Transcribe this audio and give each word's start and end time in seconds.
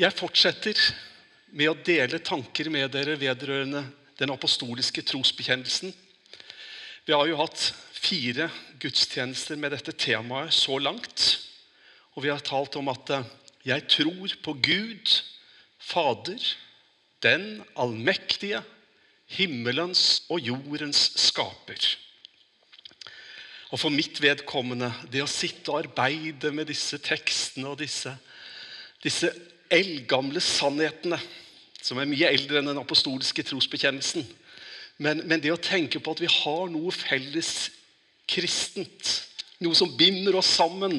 Jeg 0.00 0.16
fortsetter 0.16 0.78
med 1.52 1.68
å 1.68 1.80
dele 1.84 2.22
tanker 2.24 2.70
med 2.72 2.88
dere 2.94 3.18
vedrørende 3.20 3.82
den 4.16 4.30
apostoliske 4.32 5.02
trosbekjennelsen. 5.04 5.92
Vi 7.04 7.12
har 7.12 7.28
jo 7.28 7.36
hatt 7.36 7.66
fire 7.92 8.46
gudstjenester 8.80 9.60
med 9.60 9.74
dette 9.74 9.92
temaet 9.92 10.56
så 10.56 10.78
langt. 10.80 11.26
Og 12.16 12.24
vi 12.24 12.32
har 12.32 12.40
talt 12.40 12.78
om 12.80 12.88
at 12.88 13.12
eh, 13.12 13.28
jeg 13.68 13.84
tror 13.92 14.38
på 14.40 14.56
Gud, 14.64 15.12
Fader, 15.76 16.48
den 17.20 17.60
allmektige, 17.76 18.62
himmelens 19.36 20.22
og 20.32 20.40
jordens 20.48 21.10
skaper. 21.26 21.92
Og 23.68 23.84
for 23.84 23.92
mitt 23.92 24.16
vedkommende, 24.24 24.94
det 25.12 25.20
å 25.20 25.28
sitte 25.28 25.74
og 25.74 25.84
arbeide 25.84 26.56
med 26.56 26.72
disse 26.72 26.96
tekstene 27.04 27.68
og 27.68 27.82
disse, 27.84 28.16
disse 29.04 29.28
eldgamle 29.72 30.42
sannhetene, 30.42 31.18
som 31.80 31.98
er 31.98 32.08
mye 32.10 32.28
eldre 32.28 32.60
enn 32.60 32.70
den 32.70 32.80
apostoliske 32.80 33.44
trosbekjennelsen, 33.48 34.26
men, 35.00 35.22
men, 35.24 35.40
det 35.40 35.52
å 35.54 35.60
tenke 35.60 36.00
på 36.02 36.12
at 36.12 36.20
vi 36.20 36.28
har 36.28 36.66
noe 36.68 36.92
felles 36.92 37.70
kristent, 38.28 39.14
noe 39.64 39.76
som 39.76 39.94
binder 39.96 40.36
oss 40.36 40.50
sammen 40.58 40.98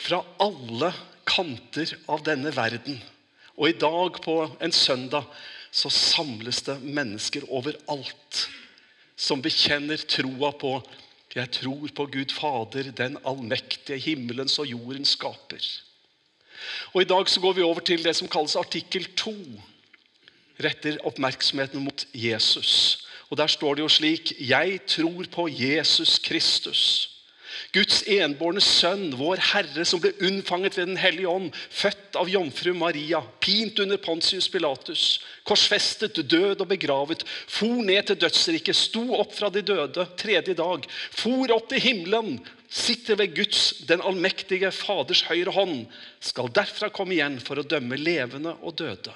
fra 0.00 0.22
alle 0.40 0.94
kanter 1.28 1.92
av 2.08 2.24
denne 2.24 2.54
verden. 2.56 2.96
Og 3.58 3.68
i 3.68 3.76
dag, 3.76 4.16
på 4.24 4.38
en 4.64 4.72
søndag, 4.72 5.28
så 5.68 5.90
samles 5.92 6.62
det 6.64 6.78
mennesker 6.80 7.44
overalt 7.52 8.46
som 9.18 9.42
bekjenner 9.44 10.00
troa 10.08 10.54
på 10.56 10.78
jeg 11.36 11.50
tror 11.54 11.90
på 11.94 12.06
Gud 12.10 12.32
Fader, 12.32 12.88
den 12.96 13.18
allmektige 13.26 13.98
himmelens 14.00 14.56
og 14.58 14.66
jordens 14.70 15.12
skaper. 15.14 15.60
Og 16.92 17.02
I 17.02 17.08
dag 17.08 17.28
så 17.28 17.40
går 17.40 17.58
vi 17.58 17.66
over 17.66 17.80
til 17.84 18.04
det 18.04 18.16
som 18.16 18.30
kalles 18.30 18.56
artikkel 18.56 19.06
2. 19.16 19.34
Retter 20.64 20.98
oppmerksomheten 21.06 21.84
mot 21.84 22.06
Jesus. 22.14 23.04
Og 23.30 23.36
Der 23.36 23.46
står 23.46 23.74
det 23.74 23.82
jo 23.82 23.88
slik 23.88 24.32
Jeg 24.40 24.80
tror 24.86 25.24
på 25.32 25.48
Jesus 25.48 26.18
Kristus. 26.18 27.14
Guds 27.72 28.00
enbårne 28.08 28.62
sønn, 28.64 29.10
vår 29.18 29.42
Herre, 29.50 29.84
som 29.84 30.00
ble 30.00 30.14
unnfanget 30.24 30.78
ved 30.78 30.86
Den 30.88 31.00
hellige 31.00 31.28
ånd, 31.28 31.50
født 31.52 32.16
av 32.16 32.30
jomfru 32.32 32.72
Maria, 32.72 33.20
pint 33.44 33.82
under 33.84 34.00
Pontius 34.00 34.48
Pilatus, 34.48 35.02
korsfestet, 35.44 36.16
død 36.30 36.62
og 36.64 36.68
begravet, 36.70 37.26
for 37.28 37.82
ned 37.84 38.08
til 38.08 38.20
dødsriket, 38.22 38.76
sto 38.76 39.04
opp 39.18 39.34
fra 39.36 39.52
de 39.52 39.60
døde 39.60 40.06
tredje 40.16 40.56
dag, 40.56 40.88
for 41.12 41.52
opp 41.52 41.68
til 41.68 41.84
himmelen, 41.84 42.38
sitter 42.68 43.16
ved 43.16 43.34
Guds, 43.36 43.72
den 43.88 44.02
allmektige 44.04 44.70
Faders 44.74 45.24
høyre 45.28 45.52
hånd, 45.56 45.86
skal 46.20 46.52
derfra 46.52 46.90
komme 46.92 47.16
igjen 47.16 47.38
for 47.40 47.60
å 47.60 47.66
dømme 47.66 47.96
levende 47.96 48.52
og 48.60 48.76
døde. 48.80 49.14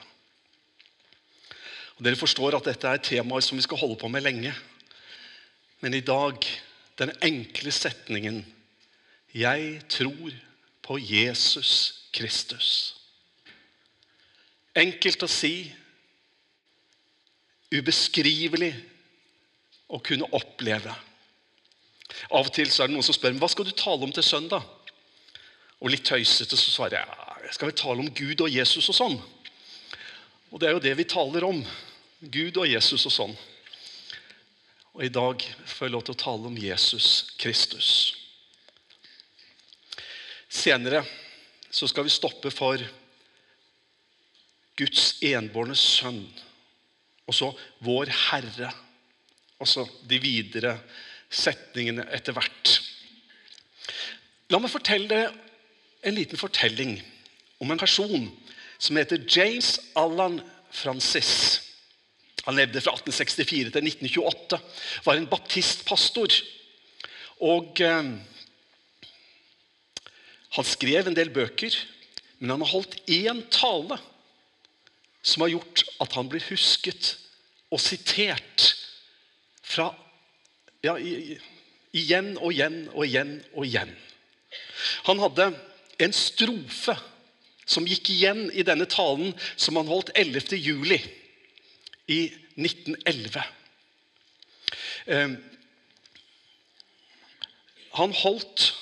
Og 1.99 2.07
dere 2.07 2.19
forstår 2.19 2.57
at 2.57 2.71
dette 2.71 2.89
er 2.89 3.03
temaer 3.05 3.45
som 3.45 3.59
vi 3.59 3.65
skal 3.67 3.81
holde 3.83 4.01
på 4.01 4.09
med 4.11 4.25
lenge. 4.25 4.55
Men 5.85 5.95
i 5.95 6.05
dag 6.05 6.41
den 6.99 7.13
enkle 7.23 7.73
setningen 7.73 8.45
'Jeg 9.35 9.89
tror 9.89 10.33
på 10.83 10.99
Jesus 10.99 11.95
Kristus'. 12.13 12.93
Enkelt 14.75 15.23
å 15.23 15.29
si, 15.29 15.73
ubeskrivelig 17.73 18.73
å 19.89 19.99
kunne 19.99 20.29
oppleve. 20.33 20.95
Av 22.31 22.47
og 22.47 22.53
til 22.55 22.71
så 22.71 22.85
er 22.85 22.91
det 22.91 22.97
noen 22.97 23.07
som 23.07 23.17
spør 23.17 23.37
hva 23.41 23.51
skal 23.51 23.69
du 23.69 23.75
tale 23.77 24.07
om 24.07 24.15
til 24.15 24.27
søndag. 24.27 24.65
Og 25.83 25.91
litt 25.91 26.07
tøysete 26.07 26.59
så 26.59 26.75
svarer 26.75 27.01
jeg 27.01 27.31
jeg 27.43 27.57
skal 27.59 27.69
vel 27.69 27.77
tale 27.77 28.01
om 28.01 28.13
Gud 28.17 28.41
og 28.41 28.49
Jesus 28.49 28.87
og 28.89 28.97
sånn. 28.97 29.17
Og 30.53 30.61
det 30.61 30.69
er 30.69 30.77
jo 30.77 30.85
det 30.85 30.93
vi 30.97 31.05
taler 31.05 31.45
om. 31.45 31.59
Gud 32.23 32.57
og 32.57 32.69
Jesus 32.71 33.05
og 33.11 33.13
sånn. 33.13 33.35
Og 34.93 35.05
i 35.05 35.13
dag 35.13 35.43
får 35.43 35.85
jeg 35.85 35.93
lov 35.93 36.05
til 36.07 36.15
å 36.15 36.23
tale 36.23 36.49
om 36.49 36.57
Jesus 36.57 37.09
Kristus. 37.41 37.91
Senere 40.49 41.03
så 41.69 41.89
skal 41.89 42.07
vi 42.09 42.15
stoppe 42.15 42.53
for 42.53 42.81
Guds 44.81 45.19
enbårne 45.25 45.77
sønn. 45.77 46.25
Og 47.29 47.37
så 47.37 47.51
Vår 47.85 48.13
Herre. 48.31 48.73
Og 49.61 49.69
så 49.69 49.85
de 50.09 50.25
videre 50.25 50.79
setningene 51.33 52.05
etter 52.15 52.37
hvert. 52.37 52.77
La 54.53 54.61
meg 54.61 54.73
fortelle 54.73 55.09
deg 55.09 56.07
en 56.07 56.17
liten 56.17 56.41
fortelling 56.41 56.97
om 57.63 57.71
en 57.71 57.81
person 57.81 58.27
som 58.83 58.99
heter 58.99 59.23
James 59.31 59.77
Allan 59.99 60.41
Francis. 60.75 61.63
Han 62.45 62.59
levde 62.59 62.83
fra 62.83 62.97
1864 62.99 63.71
til 63.71 63.87
1928. 63.87 64.59
Var 65.07 65.19
en 65.19 65.31
baptistpastor. 65.31 66.35
Og 67.43 67.81
eh, 67.81 68.13
Han 70.53 70.67
skrev 70.69 71.07
en 71.09 71.17
del 71.17 71.31
bøker, 71.33 71.73
men 72.39 72.51
han 72.53 72.61
har 72.61 72.75
holdt 72.75 72.99
én 73.09 73.39
tale 73.49 73.97
som 75.25 75.47
har 75.47 75.55
gjort 75.55 75.85
at 76.03 76.13
han 76.19 76.29
blir 76.29 76.45
husket 76.51 77.15
og 77.73 77.81
sitert 77.81 78.67
fra 79.65 79.87
ja, 80.83 80.97
igjen 81.93 82.35
og 82.41 82.53
igjen 82.53 82.79
og 82.93 83.07
igjen 83.07 83.37
og 83.55 83.67
igjen. 83.67 83.93
Han 85.07 85.23
hadde 85.23 85.53
en 86.03 86.15
strofe 86.17 86.97
som 87.69 87.87
gikk 87.87 88.11
igjen 88.13 88.49
i 88.51 88.65
denne 88.67 88.89
talen 88.91 89.33
som 89.57 89.79
han 89.79 89.91
holdt 89.91 90.13
11. 90.19 90.59
juli 90.59 90.99
i 92.11 92.21
1911. 92.59 93.45
Ehm, 95.07 95.37
han 97.93 98.15
holdt 98.17 98.73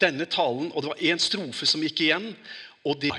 denne 0.00 0.28
talen, 0.30 0.70
og 0.72 0.82
det 0.82 0.92
var 0.92 1.04
én 1.12 1.20
strofe 1.20 1.66
som 1.66 1.82
gikk 1.82 2.06
igjen. 2.06 2.32
Og 2.86 3.00
det 3.02 3.12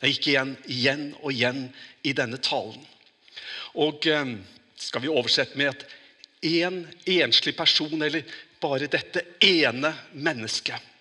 Det 0.00 0.10
gikk 0.10 0.26
igjen 0.28 0.50
igjen 0.68 1.04
og 1.22 1.32
igjen 1.32 1.60
i 2.04 2.12
denne 2.12 2.36
talen. 2.36 2.82
Og 3.74 4.04
ehm, 4.06 4.44
skal 4.76 5.00
vi 5.00 5.08
oversette 5.08 5.56
med 5.56 5.70
at 5.72 5.86
én 6.46 6.82
en 6.82 6.82
enslig 7.20 7.56
person, 7.56 8.02
eller 8.02 8.26
bare 8.62 8.88
dette 8.90 9.22
ene 9.44 9.92
mennesket 10.14 10.92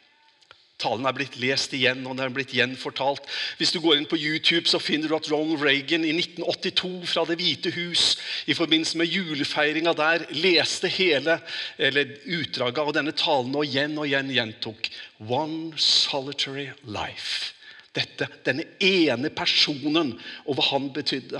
Talen 0.76 1.08
er 1.08 1.16
blitt 1.16 1.38
lest 1.40 1.72
igjen 1.74 2.02
og 2.04 2.18
den 2.18 2.26
er 2.26 2.34
blitt 2.36 2.52
gjenfortalt. 2.54 3.24
Hvis 3.56 3.72
du 3.72 3.80
går 3.80 3.96
inn 3.96 4.08
på 4.12 4.20
YouTube, 4.20 4.68
så 4.68 4.82
finner 4.84 5.08
du 5.08 5.16
at 5.16 5.30
Ronald 5.32 5.64
Reagan 5.64 6.04
i 6.04 6.12
1982 6.12 6.92
fra 7.14 7.24
Det 7.30 7.38
hvite 7.40 7.72
hus 7.78 8.18
i 8.52 8.58
forbindelse 8.58 9.00
med 9.00 9.08
julefeiringa 9.08 9.96
der 9.96 10.26
leste 10.36 10.92
hele 10.92 11.38
eller 11.80 12.12
utdraget 12.28 12.84
av 12.84 12.92
denne 12.98 13.16
talen 13.16 13.56
og 13.56 13.64
igjen 13.64 13.96
og 13.96 14.10
igjen 14.10 14.34
gjentok 14.36 14.92
One 15.24 15.80
solitary 15.80 16.68
life. 16.84 17.54
Dette, 17.96 18.28
Denne 18.44 18.68
ene 18.84 19.32
personen 19.32 20.18
og 20.44 20.58
hva 20.58 20.72
han 20.74 20.92
betydde. 20.92 21.40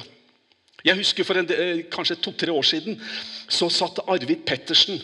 Jeg 0.86 1.00
husker 1.02 1.26
For 1.26 1.40
en, 1.40 1.50
eh, 1.50 1.84
kanskje 1.90 2.22
to-tre 2.22 2.54
år 2.54 2.64
siden 2.64 3.00
så 3.50 3.70
satt 3.74 4.04
Arvid 4.08 4.46
Pettersen 4.46 5.02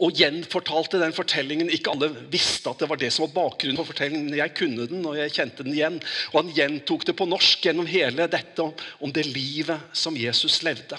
og 0.00 0.16
gjenfortalte 0.16 0.98
den 1.00 1.12
fortellingen. 1.12 1.68
Ikke 1.68 1.92
alle 1.92 2.08
visste 2.32 2.70
at 2.70 2.80
det 2.80 2.88
var 2.88 2.96
det 2.96 3.10
som 3.12 3.26
var 3.26 3.34
bakgrunnen 3.34 3.76
for 3.76 3.90
fortellingen. 3.90 4.32
Jeg 4.32 4.54
kunne 4.56 4.86
den, 4.88 5.04
og 5.04 5.18
jeg 5.18 5.34
kjente 5.36 5.66
den 5.66 5.74
igjen. 5.74 5.98
Og 6.32 6.38
han 6.40 6.54
gjentok 6.56 7.04
det 7.04 7.16
på 7.18 7.28
norsk 7.28 7.66
gjennom 7.66 7.88
hele 7.90 8.28
dette 8.32 8.64
om 8.64 9.12
det 9.12 9.26
livet 9.28 9.92
som 9.92 10.16
Jesus 10.16 10.62
levde. 10.64 10.96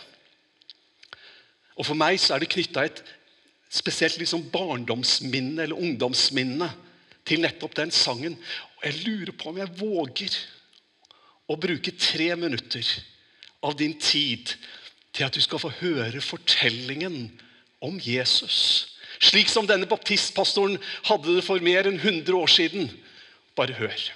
Og 1.79 1.87
For 1.87 1.97
meg 1.97 2.19
så 2.21 2.35
er 2.35 2.43
det 2.43 2.51
knytta 2.53 2.85
et 2.85 3.01
spesielt 3.71 4.19
liksom 4.21 4.51
barndomsminne 4.53 5.63
eller 5.63 5.79
ungdomsminne 5.79 6.67
til 7.25 7.41
nettopp 7.41 7.73
den 7.79 7.93
sangen. 7.95 8.35
Og 8.77 8.85
Jeg 8.85 9.01
lurer 9.07 9.33
på 9.33 9.49
om 9.49 9.57
jeg 9.57 9.79
våger 9.79 10.37
å 11.49 11.57
bruke 11.57 11.95
tre 11.97 12.35
minutter 12.35 12.85
av 13.61 13.77
din 13.77 13.93
tid 13.99 14.55
til 15.13 15.27
at 15.27 15.35
du 15.35 15.41
skal 15.43 15.61
få 15.61 15.71
høre 15.81 16.23
fortellingen 16.23 17.29
om 17.83 17.99
Jesus. 18.01 18.87
Slik 19.21 19.51
som 19.51 19.67
denne 19.69 19.89
baptistpastoren 19.89 20.79
hadde 21.05 21.35
det 21.37 21.45
for 21.45 21.61
mer 21.63 21.89
enn 21.89 21.99
100 21.99 22.33
år 22.37 22.49
siden. 22.49 22.89
Bare 23.57 23.75
hør. 23.77 24.11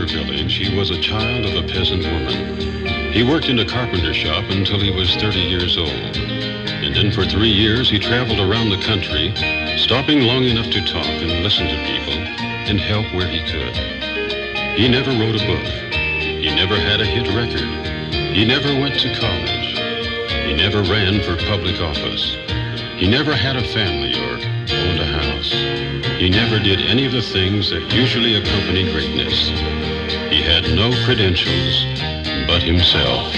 An 0.00 0.08
village, 0.08 0.54
he 0.54 0.74
was 0.76 0.90
a 0.90 1.00
child 1.00 1.44
of 1.44 1.64
a 1.64 1.68
peasant 1.68 2.02
woman. 2.02 3.12
He 3.12 3.22
worked 3.22 3.48
in 3.48 3.58
a 3.58 3.64
carpenter 3.64 4.14
shop 4.14 4.44
until 4.48 4.80
he 4.80 4.90
was 4.90 5.14
30 5.16 5.38
years 5.38 5.76
old. 5.76 5.88
And 5.88 6.94
then 6.94 7.12
for 7.12 7.24
three 7.26 7.50
years, 7.50 7.90
he 7.90 7.98
traveled 7.98 8.40
around 8.40 8.70
the 8.70 8.80
country, 8.82 9.34
stopping 9.76 10.22
long 10.22 10.44
enough 10.44 10.70
to 10.70 10.80
talk 10.86 11.04
and 11.04 11.42
listen 11.44 11.66
to 11.66 11.76
people 11.84 12.14
and 12.68 12.80
help 12.80 13.04
where 13.12 13.28
he 13.28 13.40
could. 13.50 13.76
He 14.78 14.88
never 14.88 15.10
wrote 15.10 15.36
a 15.36 15.46
book. 15.46 15.66
He 15.92 16.48
never 16.54 16.76
had 16.76 17.00
a 17.00 17.04
hit 17.04 17.28
record. 17.36 17.68
He 18.34 18.44
never 18.46 18.68
went 18.80 18.98
to 19.00 19.14
college. 19.20 19.76
He 20.46 20.54
never 20.54 20.82
ran 20.82 21.20
for 21.22 21.36
public 21.46 21.80
office. 21.80 22.36
He 22.96 23.08
never 23.08 23.34
had 23.34 23.56
a 23.56 23.64
family 23.68 24.14
or 24.14 24.34
owned 24.72 25.00
a 25.00 25.06
house. 25.06 25.91
He 26.22 26.30
never 26.30 26.60
did 26.60 26.82
any 26.82 27.04
of 27.04 27.10
the 27.10 27.20
things 27.20 27.70
that 27.70 27.92
usually 27.92 28.36
accompany 28.36 28.84
greatness. 28.92 29.48
He 30.30 30.40
had 30.40 30.62
no 30.72 30.92
credentials 31.04 31.84
but 32.46 32.62
himself. 32.62 33.34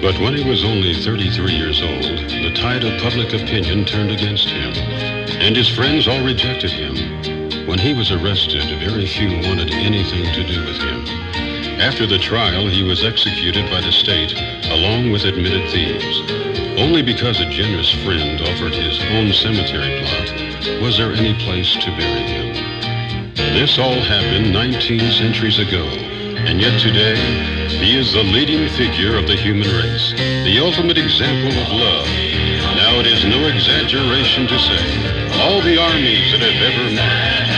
But 0.00 0.20
when 0.20 0.34
he 0.34 0.48
was 0.48 0.62
only 0.62 0.94
33 0.94 1.54
years 1.54 1.82
old, 1.82 2.04
the 2.04 2.54
tide 2.54 2.84
of 2.84 3.02
public 3.02 3.34
opinion 3.34 3.84
turned 3.84 4.12
against 4.12 4.48
him, 4.48 4.72
and 5.42 5.56
his 5.56 5.68
friends 5.68 6.06
all 6.06 6.22
rejected 6.22 6.70
him. 6.70 7.66
When 7.66 7.80
he 7.80 7.94
was 7.94 8.12
arrested, 8.12 8.62
very 8.78 9.06
few 9.06 9.28
wanted 9.48 9.72
anything 9.74 10.24
to 10.32 10.46
do 10.46 10.64
with 10.64 10.78
him. 10.78 11.04
After 11.80 12.06
the 12.06 12.18
trial, 12.18 12.68
he 12.68 12.84
was 12.84 13.04
executed 13.04 13.68
by 13.70 13.80
the 13.80 13.90
state, 13.90 14.32
along 14.70 15.10
with 15.10 15.24
admitted 15.24 15.68
thieves. 15.68 16.20
Only 16.78 17.02
because 17.02 17.40
a 17.40 17.50
generous 17.50 17.90
friend 17.90 18.40
offered 18.40 18.74
his 18.74 19.00
own 19.10 19.32
cemetery 19.32 19.98
plot 20.00 20.80
was 20.80 20.96
there 20.96 21.12
any 21.12 21.34
place 21.42 21.74
to 21.74 21.90
bury 21.98 22.22
him. 22.22 23.34
This 23.34 23.78
all 23.78 23.98
happened 23.98 24.52
19 24.52 25.10
centuries 25.10 25.58
ago, 25.58 25.82
and 26.46 26.60
yet 26.60 26.80
today, 26.80 27.57
he 27.78 27.96
is 27.96 28.12
the 28.12 28.22
leading 28.22 28.68
figure 28.74 29.16
of 29.16 29.26
the 29.28 29.36
human 29.36 29.70
race, 29.70 30.10
the 30.42 30.58
ultimate 30.58 30.98
example 30.98 31.54
of 31.54 31.68
love. 31.70 32.06
Now 32.74 32.98
it 32.98 33.06
is 33.06 33.24
no 33.24 33.46
exaggeration 33.46 34.50
to 34.50 34.58
say, 34.58 34.82
all 35.38 35.62
the 35.62 35.78
armies 35.78 36.26
that 36.34 36.42
have 36.42 36.58
ever 36.58 36.86
marched, 36.90 37.54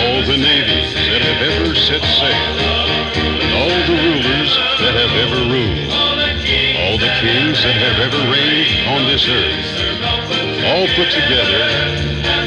all 0.00 0.24
the 0.24 0.40
navies 0.40 0.96
that 1.12 1.20
have 1.20 1.40
ever 1.44 1.74
set 1.76 2.00
sail, 2.00 2.56
all 3.52 3.76
the 3.84 3.96
rulers 4.00 4.50
that 4.80 4.96
have 4.96 5.14
ever 5.28 5.40
ruled, 5.52 5.92
all 6.80 6.96
the 6.96 7.12
kings 7.20 7.60
that 7.60 7.76
have 7.84 8.00
ever 8.00 8.20
reigned 8.32 8.72
on 8.96 9.04
this 9.12 9.28
earth, 9.28 9.68
all 10.72 10.88
put 10.96 11.12
together, 11.12 11.60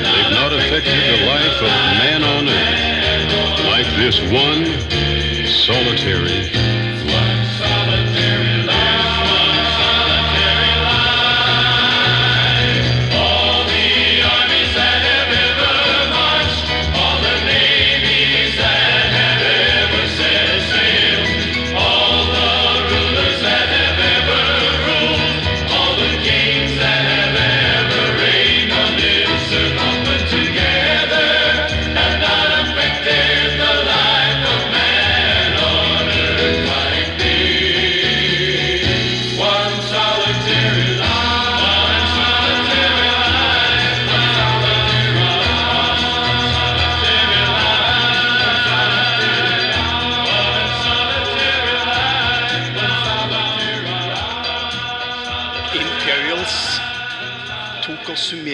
they've 0.01 0.33
not 0.33 0.49
affected 0.49 0.97
the 0.97 1.29
life 1.29 1.61
of 1.61 1.73
man 2.01 2.25
on 2.25 2.49
earth 2.49 2.93
like 3.69 3.85
this 4.01 4.17
one 4.33 4.65
solitary 5.45 6.62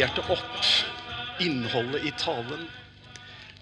summerte 0.09 0.31
opp 0.31 1.41
innholdet 1.41 2.05
i 2.05 2.11
talen. 2.17 2.67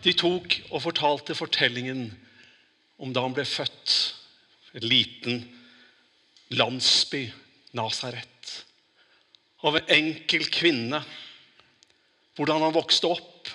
De 0.03 0.13
tok 0.13 0.61
og 0.71 0.81
fortalte 0.81 1.35
fortellingen 1.35 2.11
om 2.97 3.11
da 3.13 3.25
han 3.25 3.35
ble 3.35 3.45
født. 3.45 4.13
En 4.77 4.85
liten 4.87 5.43
landsby, 6.49 7.31
Nasaret. 7.75 8.65
Av 9.63 9.75
en 9.75 9.89
enkel 9.89 10.47
kvinne. 10.53 11.01
Hvordan 12.37 12.61
han 12.61 12.75
vokste 12.75 13.09
opp, 13.09 13.49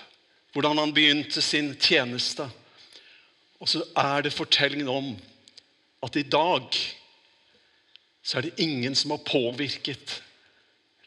hvordan 0.52 0.78
han 0.78 0.92
begynte 0.92 1.40
sin 1.42 1.72
tjeneste. 1.80 2.48
Og 3.62 3.70
så 3.70 3.84
er 3.96 4.26
det 4.26 4.34
fortellingen 4.34 4.90
om 4.90 5.14
at 6.02 6.18
i 6.18 6.26
dag 6.26 6.76
så 8.22 8.38
er 8.38 8.49
det 8.49 8.58
ingen 8.62 8.94
som 8.94 9.14
har 9.14 9.25
påvirket 9.25 10.20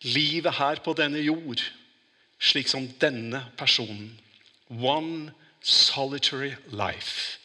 livet 0.04 0.58
her 0.60 0.82
på 0.84 0.94
denne 0.98 1.22
jord 1.24 1.64
slik 2.40 2.70
som 2.70 2.88
denne 3.02 3.42
personen. 3.58 4.12
One 4.70 5.32
solitary 5.62 6.56
life. 6.74 7.40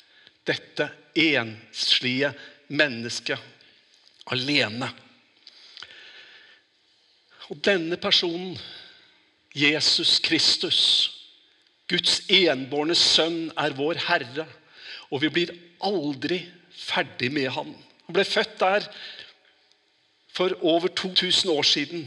Dette 0.47 0.91
enslige 1.15 2.33
mennesket 2.69 3.39
alene. 4.31 4.91
Og 7.51 7.59
denne 7.67 7.97
personen, 7.99 8.59
Jesus 9.55 10.21
Kristus, 10.23 10.81
Guds 11.91 12.21
enbårne 12.31 12.95
sønn, 12.95 13.51
er 13.59 13.75
vår 13.75 13.99
Herre. 14.07 14.47
Og 15.11 15.25
vi 15.25 15.33
blir 15.35 15.55
aldri 15.83 16.45
ferdig 16.71 17.33
med 17.35 17.51
han. 17.51 17.75
Han 18.07 18.15
ble 18.15 18.25
født 18.25 18.55
der 18.61 18.87
for 20.31 20.55
over 20.63 20.87
2000 20.95 21.51
år 21.51 21.67
siden. 21.67 22.07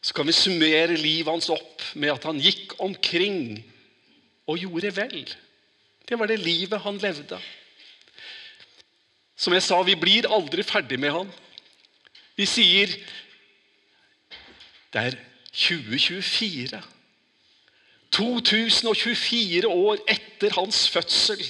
Så 0.00 0.14
kan 0.14 0.28
vi 0.28 0.36
summere 0.36 0.96
livet 0.96 1.30
hans 1.30 1.50
opp 1.50 1.82
med 1.98 2.12
at 2.14 2.26
han 2.28 2.40
gikk 2.40 2.76
omkring 2.82 3.58
og 4.48 4.60
gjorde 4.62 4.92
vel. 4.96 5.24
Det 6.08 6.18
var 6.18 6.30
det 6.30 6.38
livet 6.40 6.80
han 6.84 7.00
levde. 7.02 7.38
Som 9.38 9.54
jeg 9.54 9.62
sa, 9.66 9.80
vi 9.86 9.98
blir 9.98 10.30
aldri 10.32 10.64
ferdig 10.66 10.98
med 11.00 11.14
han. 11.14 11.32
Vi 12.38 12.46
sier 12.48 12.94
det 14.94 15.02
er 15.02 15.16
2024. 15.52 16.80
2024 18.14 19.68
år 19.68 20.00
etter 20.08 20.54
hans 20.56 20.86
fødsel. 20.90 21.42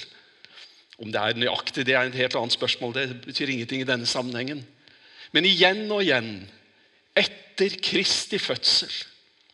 Om 0.99 1.13
det 1.13 1.21
er 1.21 1.39
nøyaktig, 1.39 1.85
det 1.87 1.95
er 1.95 2.09
et 2.09 2.17
helt 2.19 2.35
annet 2.35 2.57
spørsmål. 2.57 2.93
Det 2.97 3.21
betyr 3.23 3.53
ingenting 3.53 3.85
i 3.85 3.87
denne 3.87 4.09
sammenhengen. 4.09 4.65
Men 5.31 5.47
igjen 5.47 5.85
og 5.93 6.03
igjen, 6.03 6.49
etter 7.15 7.48
Kristi 7.83 8.39
fødsel, 8.39 8.91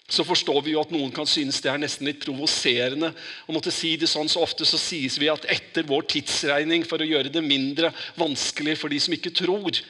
så 0.05 0.21
forstår 0.27 0.62
vi 0.62 0.75
jo 0.75 0.81
at 0.83 0.91
noen 0.93 1.09
kan 1.13 1.25
synes 1.25 1.57
det 1.63 1.71
er 1.71 1.79
nesten 1.81 2.05
litt 2.05 2.21
provoserende 2.21 3.09
å 3.50 3.55
måtte 3.55 3.74
si 3.74 3.95
det 3.97 4.09
sånn. 4.12 4.29
Så 4.29 4.43
ofte 4.45 4.67
så 4.69 4.77
sies 4.77 5.17
vi 5.17 5.31
at 5.31 5.47
etter 5.50 5.88
vår 5.89 6.05
tidsregning, 6.13 6.85
for 6.85 7.01
å 7.01 7.07
gjøre 7.09 7.33
det 7.33 7.41
mindre 7.41 7.89
vanskelig 8.19 8.77
for 8.77 8.93
de 8.93 9.00
som 9.01 9.15
ikke 9.17 9.33
tror. 9.33 9.81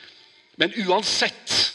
Men 0.55 0.71
uansett 0.85 1.73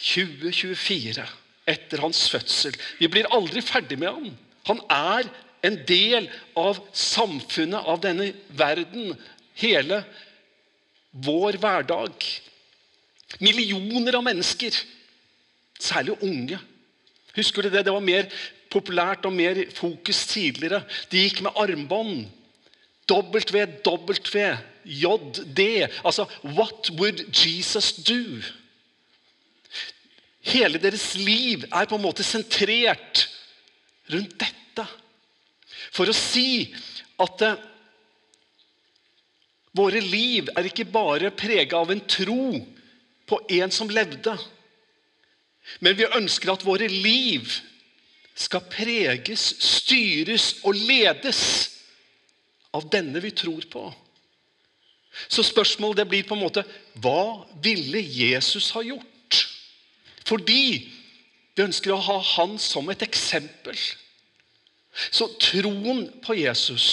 2024 0.00 1.26
etter 1.68 2.00
hans 2.04 2.22
fødsel. 2.32 2.76
Vi 3.00 3.08
blir 3.10 3.28
aldri 3.34 3.60
ferdig 3.64 3.98
med 4.00 4.14
han. 4.16 4.32
Han 4.70 4.82
er 4.92 5.28
en 5.66 5.78
del 5.88 6.28
av 6.58 6.78
samfunnet, 6.96 7.82
av 7.84 8.00
denne 8.04 8.30
verden. 8.56 9.12
Hele 9.60 10.02
vår 11.26 11.58
hverdag. 11.60 12.26
Millioner 13.42 14.16
av 14.16 14.24
mennesker, 14.24 14.76
særlig 15.78 16.16
unge, 16.22 16.58
Husker 17.36 17.62
du 17.62 17.68
det? 17.68 17.84
Det 17.84 17.92
var 17.92 18.00
mer 18.04 18.30
populært 18.72 19.26
og 19.28 19.34
mer 19.36 19.58
fokus 19.76 20.22
tidligere. 20.30 20.82
De 21.12 21.20
gikk 21.26 21.42
med 21.44 21.56
armbånd. 21.60 22.26
WWJD. 23.06 24.00
Altså 26.02 26.26
What 26.42 26.90
would 26.98 27.20
Jesus 27.36 27.92
do? 27.92 28.42
Hele 30.46 30.78
deres 30.78 31.14
liv 31.18 31.64
er 31.72 31.84
på 31.86 31.94
en 31.98 32.02
måte 32.06 32.24
sentrert 32.24 33.28
rundt 34.12 34.38
dette. 34.40 34.86
For 35.92 36.08
å 36.08 36.14
si 36.16 36.74
at 37.20 37.42
eh, 37.42 37.56
våre 39.76 40.00
liv 40.00 40.48
er 40.56 40.64
ikke 40.68 40.86
bare 40.88 41.30
prega 41.34 41.76
av 41.78 41.90
en 41.92 42.00
tro 42.08 42.66
på 43.26 43.40
en 43.58 43.70
som 43.74 43.90
levde, 43.90 44.36
men 45.80 45.96
vi 45.98 46.08
ønsker 46.16 46.52
at 46.52 46.64
våre 46.66 46.88
liv 46.90 47.50
skal 48.36 48.64
preges, 48.70 49.42
styres 49.62 50.56
og 50.64 50.76
ledes 50.76 51.40
av 52.76 52.88
denne 52.92 53.22
vi 53.24 53.32
tror 53.32 53.64
på. 53.72 53.86
Så 55.32 55.42
spørsmålet 55.46 56.02
det 56.02 56.08
blir 56.10 56.26
på 56.28 56.36
en 56.36 56.44
måte 56.44 56.64
hva 57.00 57.46
ville 57.64 58.02
Jesus 58.02 58.68
ha 58.76 58.82
gjort? 58.84 59.40
Fordi 60.28 60.62
vi 61.56 61.64
ønsker 61.64 61.94
å 61.94 62.02
ha 62.04 62.18
han 62.36 62.58
som 62.60 62.90
et 62.92 63.04
eksempel. 63.06 63.78
Så 65.10 65.30
troen 65.40 66.06
på 66.24 66.36
Jesus 66.36 66.88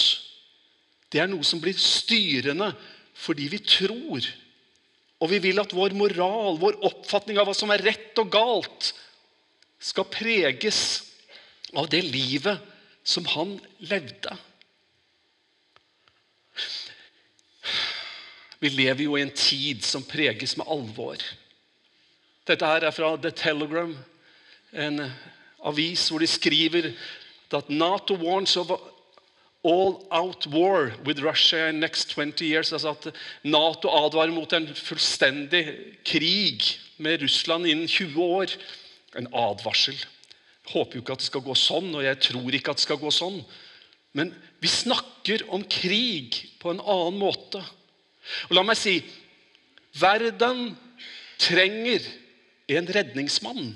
det 1.12 1.20
er 1.22 1.28
noe 1.30 1.46
som 1.46 1.60
blir 1.62 1.76
styrende 1.78 2.72
fordi 3.14 3.46
vi 3.52 3.60
tror. 3.62 4.24
Og 5.22 5.30
vi 5.30 5.40
vil 5.44 5.60
at 5.62 5.72
vår 5.74 5.94
moral, 5.96 6.58
vår 6.60 6.80
oppfatning 6.86 7.38
av 7.38 7.48
hva 7.48 7.54
som 7.56 7.70
er 7.72 7.84
rett 7.84 8.18
og 8.20 8.32
galt, 8.34 8.90
skal 9.84 10.08
preges 10.08 10.80
av 11.76 11.88
det 11.92 12.02
livet 12.06 12.60
som 13.04 13.26
han 13.34 13.56
levde. 13.84 14.32
Vi 18.64 18.70
lever 18.72 19.04
jo 19.04 19.18
i 19.18 19.24
en 19.24 19.34
tid 19.36 19.84
som 19.84 20.06
preges 20.08 20.56
med 20.56 20.68
alvor. 20.72 21.20
Dette 22.48 22.68
her 22.68 22.86
er 22.88 22.94
fra 22.96 23.10
The 23.20 23.32
Telegram, 23.36 23.92
en 24.72 25.04
avis 25.64 26.08
hvor 26.10 26.24
de 26.24 26.28
skriver 26.28 26.90
at 27.54 27.68
Nato 27.70 28.16
warns 28.18 28.56
of 28.58 28.72
all-out 29.64 30.46
war 30.46 30.92
with 31.04 31.22
Russia 31.22 31.68
in 31.68 31.80
next 31.80 32.10
20 32.10 32.44
years. 32.44 32.72
Altså 32.72 32.90
at 32.92 33.14
Nato 33.42 33.88
advarer 33.88 34.32
mot 34.32 34.52
en 34.52 34.68
fullstendig 34.74 35.64
krig 36.04 36.78
med 36.98 37.22
Russland 37.22 37.66
innen 37.66 37.88
20 37.88 38.22
år. 38.22 38.46
En 39.16 39.28
advarsel. 39.32 39.96
Jeg 39.96 40.72
håper 40.72 40.96
jo 40.96 41.04
ikke 41.04 41.16
at 41.16 41.22
det 41.24 41.28
skal 41.28 41.44
gå 41.44 41.54
sånn, 41.58 41.90
og 41.94 42.04
jeg 42.04 42.20
tror 42.24 42.56
ikke 42.56 42.72
at 42.72 42.80
det 42.80 42.86
skal 42.86 43.00
gå 43.00 43.12
sånn. 43.12 43.40
Men 44.16 44.32
vi 44.62 44.70
snakker 44.70 45.46
om 45.52 45.64
krig 45.64 46.38
på 46.60 46.72
en 46.72 46.80
annen 46.80 47.18
måte. 47.20 47.60
Og 48.48 48.56
la 48.56 48.64
meg 48.64 48.78
si 48.80 48.98
verden 50.00 50.74
trenger 51.40 52.04
en 52.72 52.88
redningsmann. 52.96 53.74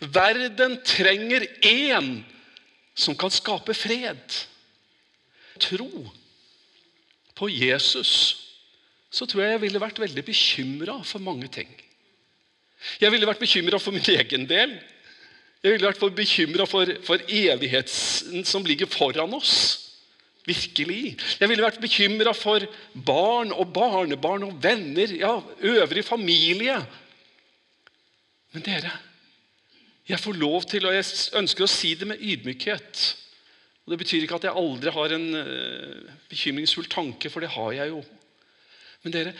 Verden 0.00 0.78
trenger 0.86 1.44
én 1.66 2.22
som 2.98 3.16
kan 3.16 3.30
skape 3.30 3.74
fred. 3.76 4.38
Tro 5.60 5.90
på 7.38 7.48
Jesus, 7.52 8.12
så 9.10 9.26
tror 9.26 9.44
jeg 9.44 9.56
jeg 9.56 9.64
ville 9.66 9.82
vært 9.82 10.00
veldig 10.02 10.24
bekymra 10.26 10.98
for 11.06 11.22
mange 11.22 11.48
ting. 11.52 11.70
Jeg 13.02 13.10
ville 13.12 13.26
vært 13.26 13.42
bekymra 13.42 13.80
for 13.82 13.94
min 13.94 14.06
egen 14.14 14.46
del. 14.50 14.76
Jeg 15.62 15.74
ville 15.74 15.88
vært 15.88 16.14
bekymra 16.14 16.66
for, 16.70 16.90
for 17.06 17.22
evigheten 17.26 18.46
som 18.46 18.66
ligger 18.66 18.90
foran 18.90 19.34
oss. 19.34 19.54
Virkelig. 20.48 21.16
Jeg 21.40 21.50
ville 21.50 21.64
vært 21.64 21.80
bekymra 21.82 22.32
for 22.36 22.64
barn 22.94 23.50
og 23.52 23.72
barnebarn 23.74 24.46
og 24.46 24.62
venner, 24.62 25.10
ja, 25.18 25.34
øvrig 25.60 26.04
familie. 26.06 26.78
Men 28.54 28.64
dere, 28.64 28.94
jeg 30.08 30.20
får 30.20 30.38
lov 30.40 30.64
til, 30.70 30.86
og 30.88 30.94
jeg 30.94 31.04
ønsker 31.36 31.66
å 31.66 31.70
si 31.70 31.92
det 31.98 32.08
med 32.08 32.22
ydmykhet 32.22 33.02
og 33.88 33.92
Det 33.94 34.02
betyr 34.02 34.20
ikke 34.26 34.36
at 34.36 34.44
jeg 34.44 34.60
aldri 34.60 34.92
har 34.92 35.12
en 35.16 35.30
uh, 35.32 36.16
bekymringsfull 36.28 36.84
tanke, 36.92 37.30
for 37.32 37.40
det 37.40 37.48
har 37.54 37.70
jeg 37.72 37.88
jo. 37.88 38.02
Men 39.00 39.14
dere, 39.14 39.32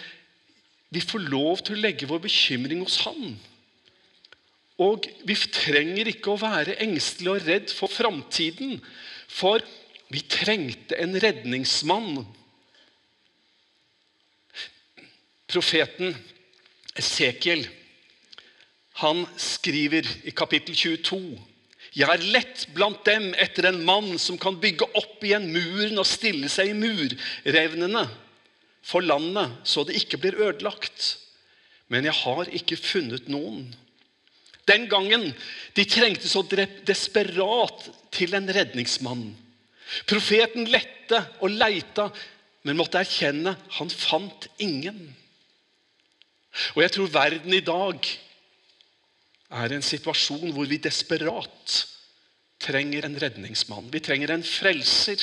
vi 0.89 1.03
får 1.05 1.27
lov 1.29 1.61
til 1.61 1.77
å 1.77 1.83
legge 1.83 2.09
vår 2.09 2.23
bekymring 2.25 2.81
hos 2.81 2.97
Han. 3.05 3.35
Og 4.81 5.05
vi 5.29 5.37
trenger 5.53 6.09
ikke 6.09 6.33
å 6.33 6.41
være 6.41 6.79
engstelige 6.81 7.35
og 7.35 7.45
redd 7.45 7.75
for 7.77 7.93
framtiden. 7.93 8.79
For 9.29 9.61
vi 10.09 10.25
trengte 10.25 10.97
en 10.97 11.13
redningsmann. 11.21 12.23
Profeten 15.53 16.17
Esekiel 16.97 17.69
skriver 19.37 20.09
i 20.25 20.33
kapittel 20.33 20.73
22 20.73 21.37
Jeg 21.99 22.07
er 22.15 22.27
lett 22.31 22.69
blant 22.77 23.01
dem 23.09 23.33
etter 23.43 23.67
en 23.73 23.81
mann 23.83 24.13
som 24.23 24.39
kan 24.39 24.59
bygge 24.63 24.87
opp 25.01 25.25
igjen 25.27 25.49
muren 25.51 25.99
og 25.99 26.07
stille 26.07 26.51
seg 26.53 26.71
i 26.71 26.77
murrevnene 26.79 28.05
for 28.87 29.03
landet, 29.03 29.57
så 29.67 29.83
det 29.85 29.97
ikke 29.99 30.21
blir 30.23 30.39
ødelagt. 30.39 31.17
Men 31.91 32.07
jeg 32.07 32.15
har 32.21 32.51
ikke 32.55 32.79
funnet 32.79 33.27
noen. 33.33 33.67
Den 34.69 34.87
gangen 34.87 35.31
de 35.75 35.85
trengte 35.89 36.29
så 36.31 36.45
desperat 36.47 37.89
til 38.15 38.37
en 38.37 38.47
redningsmann. 38.53 39.33
Profeten 40.07 40.69
lette 40.69 41.23
og 41.41 41.51
leita, 41.57 42.11
men 42.63 42.79
måtte 42.79 43.01
erkjenne 43.01 43.57
han 43.79 43.91
fant 43.91 44.47
ingen. 44.61 45.09
Og 46.77 46.83
jeg 46.85 46.95
tror 46.95 47.15
verden 47.15 47.55
i 47.57 47.65
dag 47.65 48.07
er 49.49 49.73
en 49.73 49.85
situasjon 49.85 50.53
hvor 50.53 50.69
vi 50.69 50.81
desperat 50.83 51.77
trenger 52.61 53.07
en 53.07 53.17
redningsmann. 53.21 53.89
Vi 53.93 54.03
trenger 54.05 54.33
en 54.35 54.45
frelser. 54.45 55.23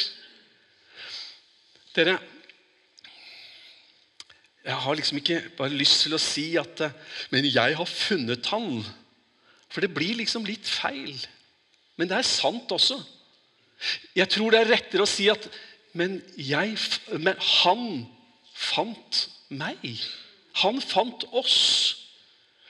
Dere, 1.95 2.17
jeg 4.65 4.77
har 4.81 4.97
liksom 4.97 5.19
ikke 5.21 5.41
bare 5.57 5.77
lyst 5.77 6.01
til 6.03 6.15
å 6.15 6.21
si 6.21 6.55
at 6.57 6.87
Men 7.31 7.45
jeg 7.45 7.75
har 7.77 7.85
funnet 7.85 8.47
han. 8.49 8.81
For 9.69 9.83
det 9.83 9.93
blir 9.93 10.17
liksom 10.17 10.45
litt 10.47 10.65
feil. 10.67 11.19
Men 11.97 12.09
det 12.09 12.17
er 12.17 12.27
sant 12.27 12.71
også. 12.71 12.97
Jeg 14.15 14.29
tror 14.31 14.51
det 14.51 14.61
er 14.61 14.71
rettere 14.73 15.05
å 15.05 15.09
si 15.09 15.29
at 15.29 15.49
Men, 15.95 16.17
jeg, 16.35 16.75
men 17.23 17.37
han 17.61 18.05
fant 18.51 19.19
meg. 19.47 19.79
Han 20.59 20.81
fant 20.83 21.23
oss. 21.31 22.04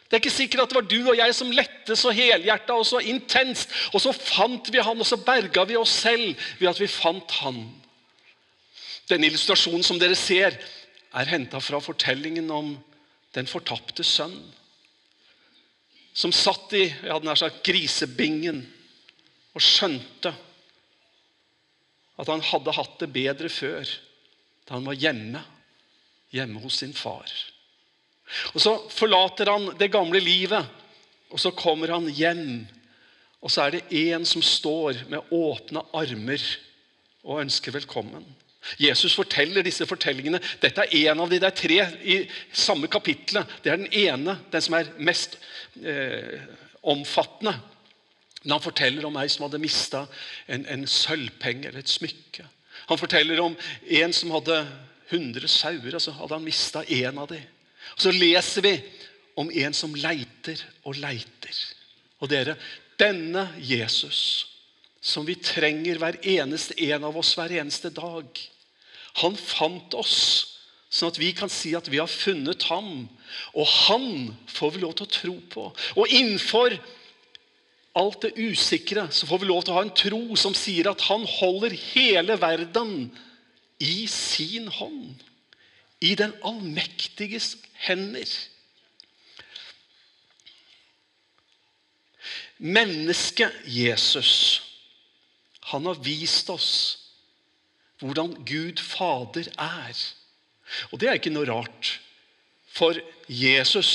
Det 0.05 0.13
er 0.13 0.21
ikke 0.21 0.35
sikkert 0.35 0.61
at 0.65 0.69
det 0.71 0.77
var 0.77 0.85
du 0.89 0.99
og 1.09 1.17
jeg 1.17 1.33
som 1.33 1.53
lette 1.53 1.95
så 1.97 2.11
helhjerta 2.13 2.75
og 2.77 2.85
så 2.85 3.01
intenst. 3.01 3.71
Og 3.93 4.03
så 4.03 4.13
fant 4.13 4.69
vi 4.69 4.83
han, 4.83 4.99
og 5.01 5.07
så 5.07 5.17
berga 5.17 5.65
vi 5.65 5.79
oss 5.79 5.95
selv 6.03 6.35
ved 6.59 6.69
at 6.69 6.81
vi 6.81 6.89
fant 6.91 7.37
han. 7.41 7.63
Denne 9.09 9.29
illustrasjonen 9.29 9.85
som 9.85 9.97
dere 10.01 10.17
ser, 10.17 10.57
er 11.15 11.31
henta 11.31 11.61
fra 11.63 11.79
fortellingen 11.81 12.51
om 12.51 12.75
den 13.35 13.49
fortapte 13.49 14.05
sønn. 14.05 14.37
Som 16.15 16.31
satt 16.35 16.73
i 16.77 16.85
jeg 16.85 17.11
hadde 17.11 17.35
sagt, 17.39 17.63
grisebingen 17.65 18.61
og 19.55 19.63
skjønte 19.63 20.31
at 22.15 22.31
han 22.31 22.43
hadde 22.45 22.75
hatt 22.77 22.99
det 23.01 23.11
bedre 23.11 23.49
før, 23.51 23.89
da 24.67 24.77
han 24.77 24.87
var 24.87 24.95
hjemme, 24.99 25.41
hjemme 26.31 26.61
hos 26.63 26.79
sin 26.83 26.93
far. 26.95 27.31
Og 28.53 28.61
Så 28.61 28.75
forlater 28.89 29.51
han 29.51 29.69
det 29.79 29.91
gamle 29.93 30.19
livet, 30.19 30.65
og 31.29 31.39
så 31.39 31.51
kommer 31.51 31.93
han 31.93 32.07
hjem. 32.09 32.67
Og 33.41 33.51
så 33.51 33.65
er 33.65 33.75
det 33.75 33.89
én 33.91 34.25
som 34.25 34.41
står 34.41 35.05
med 35.09 35.31
åpne 35.31 35.83
armer 35.93 36.41
og 37.23 37.41
ønsker 37.41 37.71
velkommen. 37.75 38.25
Jesus 38.81 39.13
forteller 39.13 39.61
disse 39.61 39.85
fortellingene. 39.85 40.39
Dette 40.61 40.87
er 40.87 41.11
en 41.11 41.21
av 41.21 41.29
de, 41.29 41.39
Det 41.39 41.47
er 41.47 41.59
tre 41.59 41.77
i 42.01 42.17
samme 42.53 42.87
kapittelet. 42.87 43.45
Det 43.63 43.71
er 43.71 43.77
den 43.77 43.93
ene, 43.93 44.39
den 44.51 44.61
som 44.61 44.73
er 44.73 44.89
mest 44.97 45.37
eh, 45.83 46.41
omfattende. 46.81 47.53
Men 48.43 48.57
han 48.57 48.61
forteller 48.61 49.05
om 49.05 49.17
ei 49.17 49.27
som 49.29 49.45
hadde 49.45 49.61
mista 49.61 50.05
en, 50.47 50.65
en 50.65 50.87
sølvpenge 50.87 51.67
eller 51.67 51.81
et 51.81 51.89
smykke. 51.89 52.45
Han 52.89 53.01
forteller 53.01 53.41
om 53.41 53.55
en 54.01 54.13
som 54.13 54.33
hadde 54.35 54.59
100 55.09 55.47
sauer, 55.49 55.95
og 55.95 56.01
så 56.01 56.13
hadde 56.17 56.37
han 56.37 56.45
mista 56.45 56.83
én 56.83 57.21
av 57.21 57.29
dem. 57.29 57.45
Så 57.93 58.11
leser 58.11 58.65
vi 58.65 58.73
om 59.39 59.51
en 59.51 59.75
som 59.75 59.93
leiter 59.95 60.59
og 60.83 60.97
leiter. 60.99 61.61
Og 62.23 62.31
dere, 62.31 62.55
denne 62.99 63.49
Jesus, 63.59 64.47
som 65.05 65.27
vi 65.27 65.37
trenger 65.37 65.99
hver 66.01 66.17
eneste 66.23 66.77
en 66.87 67.05
av 67.05 67.17
oss 67.19 67.35
hver 67.37 67.53
eneste 67.59 67.91
dag, 67.93 68.27
han 69.21 69.37
fant 69.37 69.93
oss 69.95 70.17
sånn 70.95 71.11
at 71.11 71.19
vi 71.19 71.31
kan 71.35 71.51
si 71.51 71.73
at 71.75 71.87
vi 71.91 71.99
har 71.99 72.11
funnet 72.11 72.67
ham. 72.69 73.05
Og 73.55 73.67
han 73.87 74.07
får 74.51 74.75
vi 74.75 74.83
lov 74.83 74.95
til 74.95 75.07
å 75.07 75.15
tro 75.15 75.35
på. 75.51 75.65
Og 75.99 76.11
innenfor 76.11 76.77
alt 77.95 78.25
det 78.25 78.35
usikre, 78.35 79.07
så 79.11 79.27
får 79.27 79.41
vi 79.41 79.49
lov 79.49 79.63
til 79.63 79.75
å 79.75 79.77
ha 79.79 79.85
en 79.85 79.95
tro 79.95 80.23
som 80.39 80.55
sier 80.55 80.89
at 80.91 81.03
han 81.07 81.23
holder 81.37 81.75
hele 81.93 82.35
verden 82.39 83.09
i 83.83 84.05
sin 84.11 84.67
hånd. 84.71 85.23
I 86.01 86.15
den 86.15 86.33
allmektiges 86.43 87.55
hender. 87.87 88.29
Mennesket 92.57 93.51
Jesus, 93.67 94.61
han 95.71 95.85
har 95.85 95.99
vist 96.03 96.49
oss 96.49 96.71
hvordan 98.03 98.33
Gud 98.47 98.81
Fader 98.83 99.47
er. 99.59 99.99
Og 100.91 100.99
det 100.99 101.09
er 101.09 101.19
ikke 101.19 101.33
noe 101.33 101.47
rart. 101.47 101.97
For 102.75 102.97
Jesus, 103.31 103.91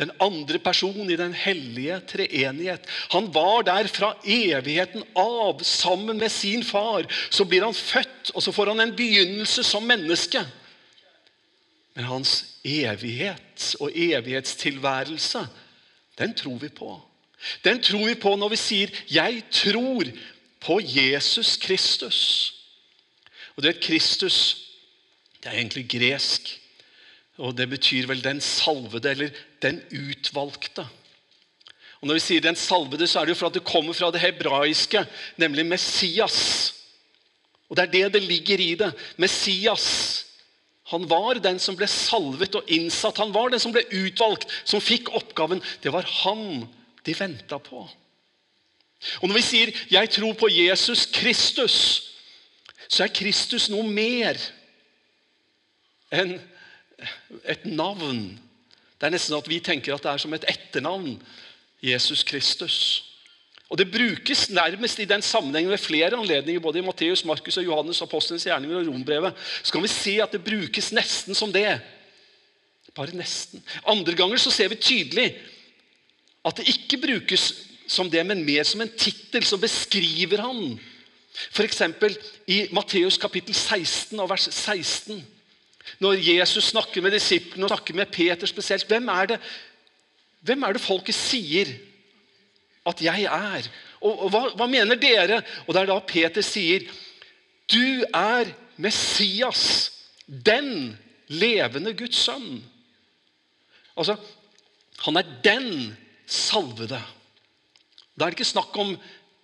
den 0.00 0.12
andre 0.22 0.60
personen 0.62 1.10
i 1.10 1.18
den 1.18 1.34
hellige 1.36 1.98
treenighet, 2.12 2.86
han 3.12 3.28
var 3.34 3.66
der 3.68 3.90
fra 3.92 4.14
evigheten 4.24 5.04
av 5.18 5.60
sammen 5.66 6.20
med 6.20 6.32
sin 6.32 6.64
far. 6.64 7.08
Så 7.30 7.44
blir 7.44 7.66
han 7.66 7.76
født, 7.76 8.32
og 8.34 8.44
så 8.44 8.54
får 8.54 8.72
han 8.72 8.86
en 8.86 8.96
begynnelse 8.96 9.64
som 9.66 9.84
menneske. 9.84 10.44
Men 11.98 12.06
hans 12.06 12.44
evighet 12.64 13.74
og 13.82 13.90
evighetstilværelse, 13.90 15.40
den 16.18 16.34
tror 16.34 16.58
vi 16.62 16.68
på. 16.68 16.92
Den 17.64 17.82
tror 17.82 18.06
vi 18.06 18.14
på 18.14 18.36
når 18.36 18.48
vi 18.48 18.56
sier 18.56 18.88
'Jeg 19.10 19.42
tror 19.50 20.04
på 20.60 20.80
Jesus 20.80 21.56
Kristus'. 21.56 22.54
Og 23.56 23.62
du 23.62 23.68
vet, 23.68 23.80
Kristus 23.80 24.56
det 25.42 25.46
er 25.46 25.58
egentlig 25.58 25.88
gresk. 25.88 26.60
Og 27.36 27.58
det 27.58 27.68
betyr 27.70 28.06
vel 28.06 28.24
'den 28.24 28.40
salvede' 28.40 29.08
eller 29.08 29.30
'den 29.62 29.82
utvalgte'. 29.92 30.86
Og 32.00 32.06
Når 32.06 32.14
vi 32.14 32.20
sier 32.20 32.40
'den 32.40 32.56
salvede', 32.56 33.06
så 33.06 33.20
er 33.20 33.24
det 33.24 33.28
jo 33.28 33.34
for 33.34 33.46
at 33.46 33.54
det 33.54 33.64
kommer 33.64 33.92
fra 33.92 34.10
det 34.10 34.20
hebraiske, 34.20 35.06
nemlig 35.36 35.66
Messias. 35.66 36.74
Og 37.68 37.76
Det 37.76 37.82
er 37.82 37.90
det 37.90 38.12
det 38.12 38.22
ligger 38.22 38.58
i 38.58 38.74
det. 38.74 38.92
Messias. 39.16 40.27
Han 40.88 41.04
var 41.10 41.40
den 41.44 41.58
som 41.60 41.76
ble 41.76 41.86
salvet 41.90 42.56
og 42.56 42.70
innsatt. 42.72 43.20
Han 43.20 43.34
var 43.34 43.52
den 43.52 43.60
som 43.60 43.74
ble 43.74 43.84
utvalgt, 43.92 44.48
som 44.64 44.80
fikk 44.80 45.10
oppgaven. 45.16 45.60
Det 45.84 45.92
var 45.92 46.08
han 46.22 46.64
de 47.04 47.14
venta 47.16 47.58
på. 47.60 47.84
Og 49.22 49.28
Når 49.28 49.34
vi 49.34 49.42
sier 49.42 49.72
'jeg 49.90 50.10
tror 50.10 50.32
på 50.32 50.48
Jesus 50.48 51.06
Kristus', 51.06 52.02
så 52.88 53.04
er 53.04 53.08
Kristus 53.14 53.68
noe 53.68 53.82
mer 53.82 54.36
enn 56.12 56.40
et 57.44 57.66
navn. 57.66 58.40
Det 59.00 59.06
er 59.06 59.10
nesten 59.10 59.36
at 59.36 59.48
vi 59.48 59.60
tenker 59.60 59.94
at 59.94 60.02
det 60.02 60.10
er 60.10 60.16
som 60.16 60.34
et 60.34 60.44
etternavn. 60.48 61.22
Jesus 61.82 62.22
Kristus. 62.22 63.07
Og 63.68 63.78
Det 63.78 63.90
brukes 63.92 64.48
nærmest 64.50 64.98
i 64.98 65.04
den 65.04 65.22
sammenhengen 65.22 65.70
ved 65.70 65.78
flere 65.78 66.16
anledninger, 66.16 66.60
både 66.60 66.78
i 66.78 66.82
Matteus, 66.82 67.24
Markus 67.24 67.56
og 67.56 67.64
Johannes, 67.64 68.02
Apostelens 68.02 68.46
gjerninger 68.48 68.78
og 68.78 68.86
Rombrevet. 68.88 69.34
Så 69.62 69.72
kan 69.72 69.82
vi 69.82 69.92
se 69.92 70.16
at 70.22 70.32
det 70.32 70.44
brukes 70.44 70.92
nesten 70.92 71.36
som 71.36 71.52
det. 71.52 71.80
Bare 72.96 73.12
nesten. 73.16 73.62
Andre 73.86 74.14
ganger 74.16 74.40
så 74.40 74.50
ser 74.50 74.72
vi 74.72 74.80
tydelig 74.80 75.36
at 76.48 76.56
det 76.56 76.68
ikke 76.72 77.00
brukes 77.02 77.52
som 77.88 78.08
det, 78.10 78.24
men 78.26 78.44
mer 78.44 78.64
som 78.64 78.80
en 78.80 78.94
tittel 78.96 79.44
som 79.44 79.60
beskriver 79.60 80.40
han. 80.40 80.78
F.eks. 81.52 81.82
i 82.48 82.62
Matteus 82.72 83.18
kapittel 83.20 83.54
16 83.54 84.18
og 84.18 84.30
vers 84.30 84.48
16. 84.50 85.20
Når 86.00 86.24
Jesus 86.24 86.72
snakker 86.72 87.04
med 87.04 87.12
disiplene 87.12 87.66
og 87.66 87.72
snakker 87.72 87.94
med 87.94 88.10
Peter 88.12 88.48
spesielt, 88.48 88.88
hvem 88.88 89.08
er 89.12 89.34
det, 89.34 89.38
hvem 90.40 90.64
er 90.64 90.76
det 90.76 90.84
folket 90.84 91.16
sier 91.16 91.70
at 92.88 93.02
jeg 93.04 93.26
er? 93.28 93.68
Og, 94.00 94.24
og 94.24 94.32
hva, 94.32 94.42
hva, 94.56 94.68
mener 94.70 94.98
dere? 95.00 95.42
Og 95.66 95.74
Det 95.74 95.82
er 95.82 95.90
da 95.90 95.98
Peter 96.06 96.44
sier, 96.44 96.86
du 97.68 98.04
er 98.14 98.50
Messias, 98.80 99.62
den 100.26 100.96
levende 101.28 101.92
Guds 101.96 102.24
sønn. 102.28 102.62
Altså, 103.98 104.16
Han 105.04 105.16
er 105.16 105.26
den 105.44 105.96
salvede. 106.26 106.98
Da 108.18 108.26
er 108.26 108.32
det 108.32 108.40
ikke 108.40 108.50
snakk 108.50 108.74
om 108.82 108.96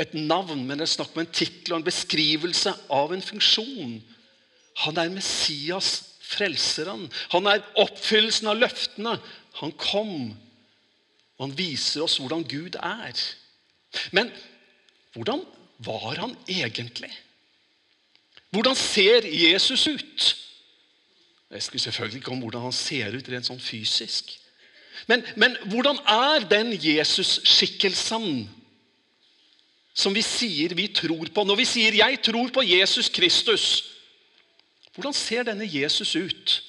et 0.02 0.14
navn, 0.14 0.64
men 0.66 0.80
det 0.80 0.88
er 0.88 0.96
snakk 0.96 1.14
om 1.14 1.22
en 1.22 1.30
tittel 1.30 1.76
og 1.76 1.78
en 1.78 1.86
beskrivelse 1.86 2.72
av 2.90 3.12
en 3.14 3.22
funksjon. 3.22 4.00
Han 4.82 4.98
er 4.98 5.12
Messias, 5.14 5.92
frelseren. 6.24 7.06
Han 7.34 7.46
er 7.46 7.62
oppfyllelsen 7.78 8.50
av 8.50 8.58
løftene. 8.58 9.14
Han 9.60 9.74
kom, 9.78 10.32
og 11.38 11.48
han 11.48 11.58
viser 11.58 12.04
oss 12.04 12.18
hvordan 12.22 12.44
Gud 12.46 12.78
er. 12.78 13.18
Men 14.14 14.30
hvordan 15.14 15.42
var 15.78 16.20
han 16.20 16.36
egentlig? 16.48 17.10
Hvordan 18.54 18.76
ser 18.78 19.26
Jesus 19.26 19.86
ut? 19.86 20.36
Jeg 21.50 21.62
skulle 21.62 21.82
selvfølgelig 21.82 22.18
ikke 22.18 22.30
om 22.30 22.42
hvordan 22.42 22.68
han 22.68 22.72
ser 22.72 23.14
ut 23.14 23.28
rent 23.30 23.46
sånn 23.46 23.62
fysisk. 23.62 24.30
Men, 25.10 25.24
men 25.36 25.56
hvordan 25.70 25.98
er 26.06 26.46
den 26.50 26.72
Jesus-skikkelsen 26.78 28.46
som 29.94 30.14
vi 30.14 30.22
sier 30.26 30.74
vi 30.74 30.88
tror 30.94 31.30
på? 31.34 31.44
Når 31.44 31.58
vi 31.58 31.66
sier 31.66 31.94
'jeg 31.94 32.22
tror 32.22 32.48
på 32.54 32.62
Jesus 32.62 33.10
Kristus', 33.10 33.84
hvordan 34.94 35.12
ser 35.12 35.42
denne 35.42 35.66
Jesus 35.66 36.16
ut 36.16 36.62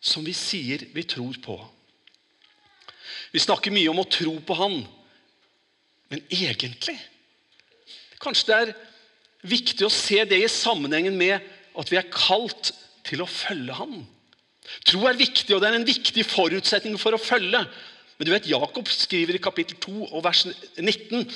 som 0.00 0.26
vi 0.26 0.32
sier 0.32 0.86
vi 0.94 1.02
tror 1.02 1.34
på? 1.42 1.56
Vi 3.32 3.40
snakker 3.40 3.72
mye 3.74 3.90
om 3.90 4.02
å 4.02 4.08
tro 4.08 4.34
på 4.44 4.56
Han, 4.58 4.82
men 6.12 6.20
egentlig 6.28 6.98
Kanskje 8.22 8.46
det 8.46 8.56
er 8.60 8.72
viktig 9.50 9.86
å 9.86 9.90
se 9.90 10.20
det 10.28 10.38
i 10.44 10.50
sammenhengen 10.50 11.16
med 11.18 11.42
at 11.74 11.88
vi 11.90 11.98
er 11.98 12.10
kalt 12.12 12.70
til 13.08 13.24
å 13.24 13.26
følge 13.26 13.74
Han. 13.74 13.96
Tro 14.86 15.00
er 15.08 15.18
viktig, 15.18 15.50
og 15.56 15.62
det 15.62 15.72
er 15.72 15.78
en 15.80 15.88
viktig 15.88 16.22
forutsetning 16.28 16.94
for 17.00 17.16
å 17.16 17.18
følge. 17.18 17.64
Men 18.14 18.28
du 18.28 18.30
vet, 18.30 18.46
Jakob 18.46 18.86
skriver 18.92 19.34
i 19.34 19.42
kapittel 19.42 19.80
2 19.82 20.12
og 20.12 20.22
vers 20.22 20.44
19. 20.78 21.26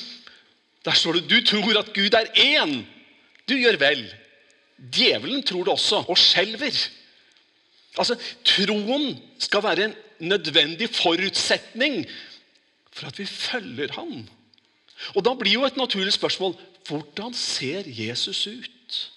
Der 0.87 0.94
står 0.94 1.18
det 1.18 1.26
du 1.32 1.40
tror 1.42 1.80
at 1.80 1.90
Gud 1.96 2.14
er 2.14 2.30
én. 2.38 2.78
Du 3.50 3.56
gjør 3.59 3.80
vel. 3.82 4.04
Djevelen 4.78 5.42
tror 5.46 5.66
det 5.66 5.74
også, 5.74 6.04
og 6.06 6.20
skjelver. 6.20 6.78
Altså, 7.98 8.14
Troen 8.46 9.16
skal 9.42 9.64
være 9.64 9.88
en 9.88 9.96
nødvendig 10.20 10.90
forutsetning 10.94 12.05
for 12.92 13.07
at 13.07 13.18
vi 13.18 13.26
følger 13.26 13.92
Han. 13.92 14.29
Og 15.14 15.24
Da 15.24 15.35
blir 15.35 15.52
jo 15.52 15.64
et 15.64 15.76
naturlig 15.76 16.12
spørsmål 16.12 16.57
hvordan 16.88 17.35
ser 17.35 17.83
Jesus 17.87 18.46
ut? 18.46 19.12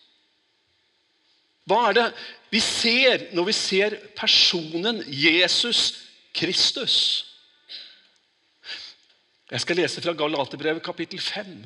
Hva 1.69 1.89
er 1.89 1.93
det 1.93 2.05
vi 2.49 2.59
ser 2.59 3.27
når 3.33 3.45
vi 3.51 3.53
ser 3.53 3.95
personen 4.17 5.03
Jesus 5.05 5.93
Kristus? 6.33 7.25
Jeg 9.51 9.62
skal 9.62 9.77
lese 9.81 10.01
fra 10.01 10.13
Galaterbrevet 10.13 10.83
kapittel 10.83 11.21
5. 11.21 11.65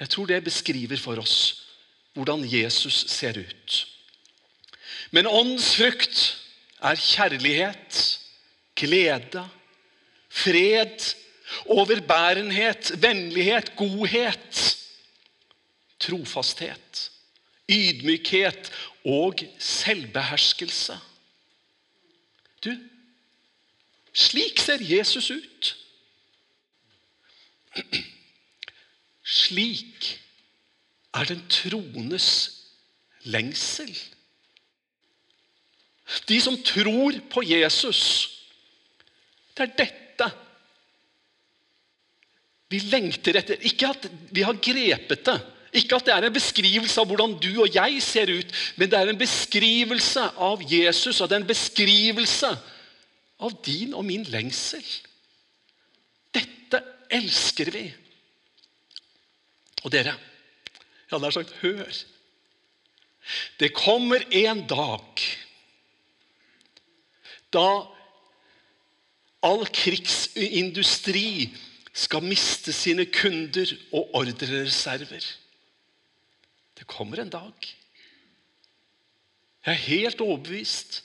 Jeg 0.00 0.08
tror 0.08 0.26
det 0.26 0.44
beskriver 0.44 0.96
for 0.96 1.20
oss 1.20 1.64
hvordan 2.12 2.44
Jesus 2.44 3.04
ser 3.08 3.38
ut. 3.38 3.86
Men 5.10 5.26
åndens 5.26 5.74
frukt 5.76 6.36
er 6.82 6.94
kjærlighet, 6.94 8.20
glede, 8.76 9.48
fred, 10.28 11.14
overbærenhet, 11.66 13.02
vennlighet, 13.02 13.76
godhet, 13.76 14.78
trofasthet 16.00 17.10
ydmykhet 17.68 18.72
og 19.04 19.34
selvbeherskelse. 19.58 20.98
Du, 22.64 22.76
slik 24.12 24.58
ser 24.58 24.78
Jesus 24.80 25.30
ut. 25.30 25.76
Slik 29.24 30.20
er 31.14 31.24
den 31.24 31.48
troendes 31.48 32.50
lengsel. 33.22 33.98
De 36.28 36.40
som 36.40 36.56
tror 36.64 37.18
på 37.32 37.44
Jesus, 37.44 38.00
det 39.56 39.66
er 39.66 39.74
dette 39.84 40.28
vi 42.68 42.80
lengter 42.92 43.38
etter. 43.40 43.60
Ikke 43.64 43.88
at 43.94 44.08
vi 44.34 44.44
har 44.44 44.58
grepet 44.60 45.24
det. 45.24 45.38
Ikke 45.80 45.98
at 45.98 46.08
det 46.08 46.14
er 46.14 46.26
en 46.28 46.34
beskrivelse 46.34 47.00
av 47.00 47.08
hvordan 47.08 47.36
du 47.40 47.50
og 47.64 47.74
jeg 47.74 48.00
ser 48.04 48.30
ut, 48.32 48.52
men 48.76 48.88
det 48.88 48.98
er 48.98 49.10
en 49.10 49.20
beskrivelse 49.20 50.24
av 50.40 50.64
Jesus, 50.64 51.20
og 51.20 51.28
det 51.28 51.36
er 51.36 51.42
en 51.42 51.48
beskrivelse 51.48 52.52
av 53.44 53.56
din 53.64 53.92
og 53.96 54.06
min 54.08 54.24
lengsel. 54.32 54.84
Dette 56.34 56.80
elsker 57.12 57.72
vi. 57.72 57.84
Og 59.84 59.92
dere, 59.92 60.16
jeg 61.08 61.14
hadde 61.14 61.34
sagt 61.36 61.56
hør. 61.60 62.00
Det 63.60 63.74
kommer 63.76 64.24
en 64.40 64.64
dag 64.68 65.28
da 67.54 67.86
all 69.42 69.64
krigsindustri 69.70 71.50
skal 71.94 72.24
miste 72.26 72.72
sine 72.74 73.06
kunder 73.10 73.70
og 73.92 74.14
ordrereserver. 74.20 75.24
Det 76.78 76.86
kommer 76.86 77.22
en 77.22 77.32
dag. 77.32 77.68
Jeg 79.66 79.74
er 79.74 79.86
helt 79.88 80.20
overbevist. 80.20 81.02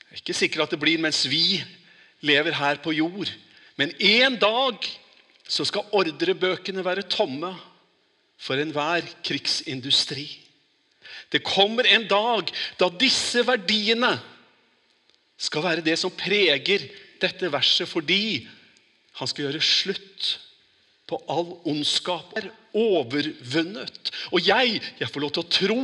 Det 0.00 0.10
er 0.10 0.22
ikke 0.22 0.34
sikkert 0.34 0.66
at 0.66 0.74
det 0.74 0.80
blir 0.82 1.00
mens 1.00 1.22
vi 1.30 1.60
lever 2.26 2.56
her 2.58 2.80
på 2.82 2.92
jord. 2.96 3.30
Men 3.78 3.94
en 4.00 4.38
dag 4.40 4.88
så 5.48 5.64
skal 5.64 5.86
ordrebøkene 5.94 6.84
være 6.84 7.06
tomme 7.08 7.52
for 8.38 8.58
enhver 8.58 9.06
krigsindustri. 9.24 10.26
Det 11.32 11.44
kommer 11.46 11.86
en 11.86 12.06
dag 12.10 12.50
da 12.80 12.88
disse 13.00 13.44
verdiene 13.46 14.16
skal 15.38 15.64
være 15.64 15.84
det 15.86 15.96
som 16.00 16.14
preger 16.14 16.88
dette 17.22 17.50
verset, 17.52 17.88
fordi 17.88 18.46
han 19.18 19.30
skal 19.30 19.48
gjøre 19.48 19.64
slutt 19.64 20.30
på 21.08 21.18
all 21.30 21.54
ondskap. 21.68 22.34
Er 22.36 22.50
overvunnet. 22.76 24.12
Og 24.30 24.44
jeg, 24.44 24.80
jeg 25.00 25.10
får 25.10 25.24
lov 25.24 25.34
til 25.34 25.44
å 25.44 25.52
tro 25.58 25.82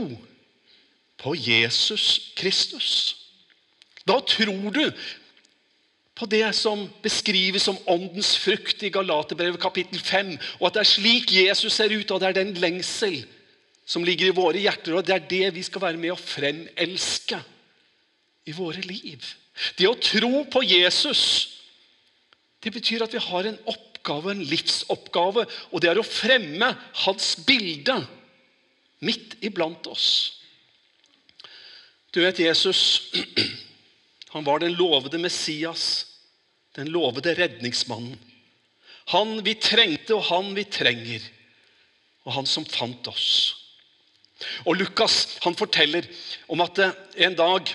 på 1.25 1.35
Jesus 1.39 2.33
Kristus. 2.37 2.91
Da 4.05 4.19
tror 4.21 4.75
du 4.75 4.85
på 6.15 6.27
det 6.31 6.45
som 6.55 6.85
beskrives 7.03 7.65
som 7.67 7.79
åndens 7.91 8.35
frukt 8.39 8.85
i 8.87 8.93
Galaterbrevet 8.95 9.59
kapittel 9.63 9.99
5, 9.99 10.35
og 10.61 10.69
at 10.69 10.77
det 10.77 10.83
er 10.85 10.91
slik 10.93 11.33
Jesus 11.35 11.75
ser 11.75 11.91
ut, 11.91 12.11
og 12.11 12.21
det 12.23 12.29
er 12.29 12.37
den 12.39 12.53
lengsel 12.63 13.25
som 13.85 14.05
ligger 14.07 14.31
i 14.31 14.37
våre 14.37 14.61
hjerter, 14.63 14.95
og 14.95 15.07
det 15.07 15.17
er 15.17 15.25
det 15.31 15.49
vi 15.57 15.65
skal 15.67 15.83
være 15.89 16.01
med 16.01 16.15
å 16.15 16.21
fremelske 16.21 17.41
i 18.47 18.55
våre 18.55 18.85
liv. 18.87 19.25
Det 19.79 19.87
å 19.89 19.99
tro 20.01 20.45
på 20.51 20.63
Jesus, 20.67 21.23
det 22.65 22.73
betyr 22.75 23.05
at 23.05 23.15
vi 23.15 23.23
har 23.23 23.47
en 23.49 23.59
oppgave, 23.71 24.33
en 24.33 24.45
livsoppgave, 24.51 25.47
og 25.71 25.83
det 25.83 25.93
er 25.93 26.01
å 26.01 26.07
fremme 26.07 26.73
hans 27.05 27.35
bilde 27.47 28.01
midt 29.05 29.37
iblant 29.45 29.87
oss. 29.91 30.09
Du 32.15 32.23
vet, 32.23 32.39
Jesus 32.39 33.13
han 34.35 34.47
var 34.47 34.63
den 34.63 34.77
lovede 34.79 35.19
Messias, 35.19 36.07
den 36.75 36.91
lovede 36.95 37.35
redningsmannen. 37.39 38.19
Han 39.13 39.37
vi 39.45 39.55
trengte, 39.61 40.17
og 40.17 40.25
han 40.31 40.55
vi 40.57 40.65
trenger, 40.65 41.23
og 42.25 42.39
han 42.39 42.49
som 42.49 42.65
fant 42.65 43.11
oss. 43.11 43.29
Og 44.65 44.79
Lukas 44.79 45.37
han 45.45 45.57
forteller 45.57 46.07
om 46.51 46.63
at 46.65 46.81
en 46.81 47.37
dag, 47.37 47.69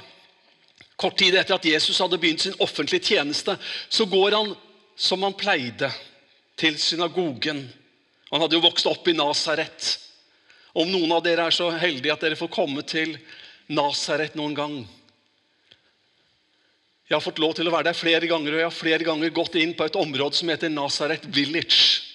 kort 0.99 1.17
tid 1.19 1.37
etter 1.39 1.55
at 1.55 1.65
Jesus 1.65 1.99
hadde 2.03 2.19
begynt 2.19 2.43
sin 2.43 2.57
offentlige 2.59 3.13
tjeneste, 3.13 3.55
så 3.89 4.05
går 4.05 4.35
han 4.35 4.53
som 4.99 5.23
han 5.23 5.37
pleide, 5.39 5.91
til 6.59 6.75
synagogen. 6.75 7.61
Han 8.33 8.41
hadde 8.43 8.57
jo 8.57 8.65
vokst 8.65 8.87
opp 8.89 9.07
i 9.07 9.15
Nasaret. 9.15 9.93
Om 10.75 10.89
noen 10.91 11.13
av 11.15 11.21
dere 11.23 11.45
er 11.47 11.55
så 11.55 11.69
heldige 11.71 12.11
at 12.11 12.25
dere 12.25 12.35
får 12.35 12.51
komme 12.51 12.83
til 12.83 13.15
Nasaret 13.71 14.35
noen 14.35 14.55
gang 14.57 14.73
Jeg 17.09 17.15
har 17.15 17.23
fått 17.25 17.39
lov 17.41 17.55
til 17.57 17.65
å 17.65 17.71
være 17.73 17.87
der 17.87 17.97
flere 17.97 18.27
ganger, 18.29 18.53
og 18.53 18.59
jeg 18.59 18.67
har 18.67 18.75
flere 18.75 19.05
ganger 19.07 19.31
gått 19.33 19.55
inn 19.57 19.71
på 19.73 19.87
et 19.87 19.95
område 19.97 20.37
som 20.37 20.51
heter 20.51 20.69
Nasaret 20.69 21.23
Village. 21.33 22.08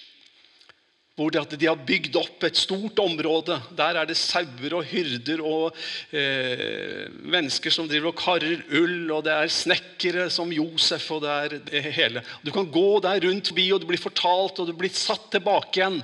Hvor 1.15 1.31
de 1.31 1.67
har 1.69 1.79
bygd 1.87 2.17
opp 2.19 2.43
et 2.43 2.57
stort 2.59 2.99
område. 2.99 3.55
Der 3.77 3.95
er 4.01 4.07
det 4.07 4.17
sauer 4.19 4.73
og 4.75 4.83
hyrder 4.89 5.39
og 5.47 5.77
eh, 6.11 7.05
mennesker 7.23 7.71
som 7.71 7.87
driver 7.87 8.11
og 8.11 8.17
karrer 8.19 8.65
ull. 8.75 9.07
Og 9.15 9.21
det 9.23 9.31
er 9.31 9.53
snekkere 9.53 10.25
som 10.33 10.51
Josef 10.51 11.07
og 11.15 11.23
det 11.23 11.35
er 11.35 11.55
det 11.69 11.83
hele. 11.95 12.23
Du 12.43 12.51
kan 12.51 12.67
gå 12.67 12.99
der 13.05 13.23
rundt 13.23 13.47
forbi, 13.47 13.69
og 13.71 13.79
det 13.79 13.87
blir 13.93 14.03
fortalt 14.03 14.59
og 14.59 14.67
du 14.67 14.75
blir 14.75 14.91
satt 14.91 15.29
tilbake 15.37 15.79
igjen 15.79 16.01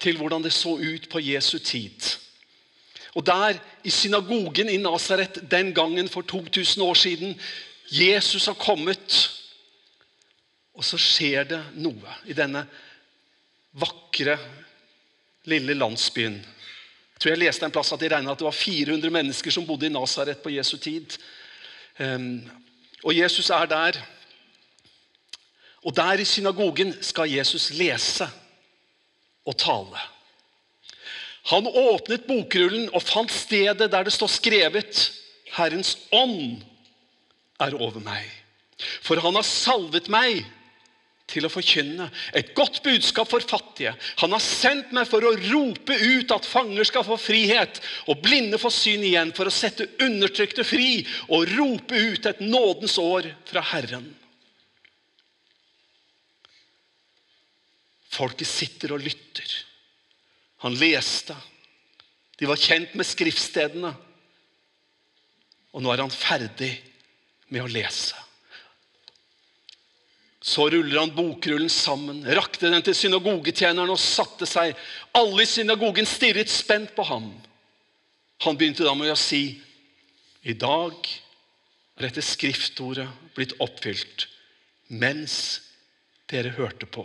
til 0.00 0.20
hvordan 0.20 0.44
det 0.44 0.52
så 0.52 0.76
ut 0.76 1.08
på 1.08 1.24
Jesu 1.24 1.56
tid. 1.58 2.12
Og 3.16 3.24
der, 3.26 3.56
i 3.84 3.90
synagogen 3.90 4.68
i 4.68 4.76
Nasaret 4.76 5.40
den 5.50 5.72
gangen 5.74 6.08
for 6.08 6.22
2000 6.22 6.84
år 6.84 6.94
siden 6.94 7.32
Jesus 7.90 8.46
har 8.46 8.54
kommet, 8.54 9.30
og 10.74 10.84
så 10.86 11.00
skjer 11.00 11.48
det 11.48 11.64
noe 11.80 12.20
i 12.30 12.36
denne 12.36 12.62
vakre, 13.72 14.38
lille 15.44 15.74
landsbyen. 15.74 16.38
Jeg 16.40 17.22
tror 17.22 17.30
jeg 17.34 17.42
leste 17.42 17.66
en 17.66 17.74
plass 17.74 17.92
at 17.92 18.00
de 18.00 18.08
regnet 18.08 18.32
at 18.32 18.40
det 18.40 18.46
var 18.46 18.56
400 18.56 19.12
mennesker 19.12 19.52
som 19.52 19.66
bodde 19.68 19.86
i 19.86 19.92
Nasaret 19.92 20.40
på 20.42 20.52
Jesu 20.54 20.76
tid. 20.80 21.18
Um, 22.00 22.40
og 23.04 23.16
Jesus 23.16 23.50
er 23.50 23.66
der. 23.68 23.98
Og 25.84 25.96
der 25.96 26.20
i 26.20 26.24
synagogen 26.24 26.94
skal 27.02 27.30
Jesus 27.30 27.70
lese 27.76 28.28
og 29.46 29.56
tale. 29.56 30.00
Han 31.50 31.66
åpnet 31.66 32.26
bokrullen 32.28 32.90
og 32.94 33.02
fant 33.02 33.32
stedet 33.32 33.90
der 33.92 34.04
det 34.04 34.12
står 34.12 34.28
skrevet 34.28 35.12
'Herrens 35.50 35.96
ånd 36.12 36.62
er 37.60 37.74
over 37.74 38.00
meg'. 38.00 38.36
For 39.02 39.20
han 39.20 39.34
har 39.34 39.42
salvet 39.42 40.08
meg 40.08 40.44
til 41.30 41.46
å 41.46 41.52
forkynne 41.52 42.08
et 42.36 42.52
godt 42.56 42.80
budskap 42.84 43.30
for 43.30 43.44
fattige. 43.46 43.92
Han 44.22 44.34
har 44.34 44.42
sendt 44.44 44.92
meg 44.96 45.08
for 45.08 45.24
å 45.24 45.34
rope 45.38 45.94
ut 45.94 46.34
at 46.34 46.48
fanger 46.48 46.88
skal 46.88 47.06
få 47.06 47.18
frihet, 47.20 47.80
og 48.10 48.22
blinde 48.24 48.58
få 48.60 48.72
syn 48.74 49.04
igjen, 49.06 49.34
for 49.36 49.48
å 49.48 49.54
sette 49.54 49.88
undertrykte 50.02 50.66
fri 50.66 51.04
og 51.28 51.48
rope 51.54 51.96
ut 51.96 52.26
et 52.30 52.42
nådens 52.44 52.98
år 53.02 53.30
fra 53.50 53.64
Herren. 53.72 54.08
Folket 58.10 58.48
sitter 58.50 58.96
og 58.96 59.04
lytter. 59.04 59.52
Han 60.66 60.74
leste. 60.76 61.36
De 62.40 62.48
var 62.48 62.58
kjent 62.58 62.96
med 62.98 63.06
skriftstedene. 63.06 63.92
Og 65.70 65.84
nå 65.84 65.92
er 65.92 66.02
han 66.02 66.12
ferdig 66.12 66.72
med 67.52 67.62
å 67.62 67.70
lese. 67.70 68.18
Så 70.40 70.70
ruller 70.72 71.02
han 71.02 71.12
bokrullen 71.12 71.68
sammen, 71.68 72.22
rakte 72.24 72.70
den 72.72 72.84
til 72.84 72.96
synagogetjeneren 72.96 73.92
og 73.92 74.00
satte 74.00 74.48
seg. 74.48 74.72
Alle 75.16 75.44
i 75.44 75.48
synagogen 75.48 76.08
stirret 76.08 76.48
spent 76.48 76.94
på 76.96 77.04
ham. 77.04 77.28
Han 78.46 78.56
begynte 78.56 78.86
da 78.86 78.94
med 78.96 79.12
å 79.12 79.18
si, 79.20 79.60
i 80.48 80.54
dag 80.56 80.96
er 82.00 82.06
dette 82.06 82.24
skriftordet 82.24 83.04
blitt 83.36 83.52
oppfylt 83.60 84.24
mens 84.88 85.34
dere 86.32 86.54
hørte 86.56 86.88
på. 86.88 87.04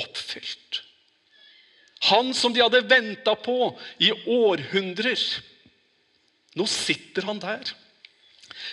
Oppfylt. 0.00 0.80
Han 2.08 2.32
som 2.34 2.54
de 2.54 2.64
hadde 2.64 2.80
venta 2.88 3.36
på 3.38 3.74
i 4.02 4.08
århundrer. 4.24 5.20
Nå 6.56 6.64
sitter 6.66 7.28
han 7.28 7.42
der. 7.42 7.74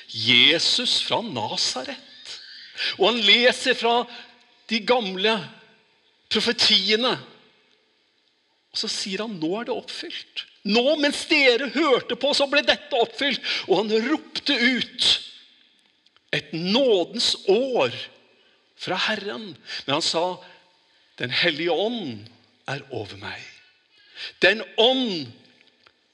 Jesus 0.08 1.02
fra 1.04 1.20
Nasaret. 1.22 2.09
Og 2.98 3.10
han 3.10 3.22
leser 3.26 3.78
fra 3.78 4.04
de 4.70 4.80
gamle 4.86 5.34
profetiene. 6.30 7.16
Og 8.70 8.82
så 8.84 8.90
sier 8.92 9.26
han 9.26 9.40
nå 9.42 9.52
er 9.60 9.70
det 9.70 9.76
oppfylt. 9.76 10.46
Nå, 10.70 10.84
mens 11.00 11.24
dere 11.30 11.70
hørte 11.74 12.18
på, 12.20 12.34
så 12.36 12.46
ble 12.52 12.62
dette 12.68 13.00
oppfylt. 13.00 13.42
Og 13.70 13.82
han 13.82 13.94
ropte 14.10 14.54
ut 14.54 15.08
et 16.36 16.52
nådens 16.54 17.34
år 17.50 17.96
fra 18.80 19.00
Herren. 19.08 19.56
Men 19.86 19.94
han 19.98 20.06
sa, 20.06 20.38
'Den 21.18 21.32
hellige 21.32 21.72
ånd 21.72 22.28
er 22.68 22.80
over 22.92 23.18
meg'. 23.18 23.48
Den 24.42 24.64
ånd 24.78 25.28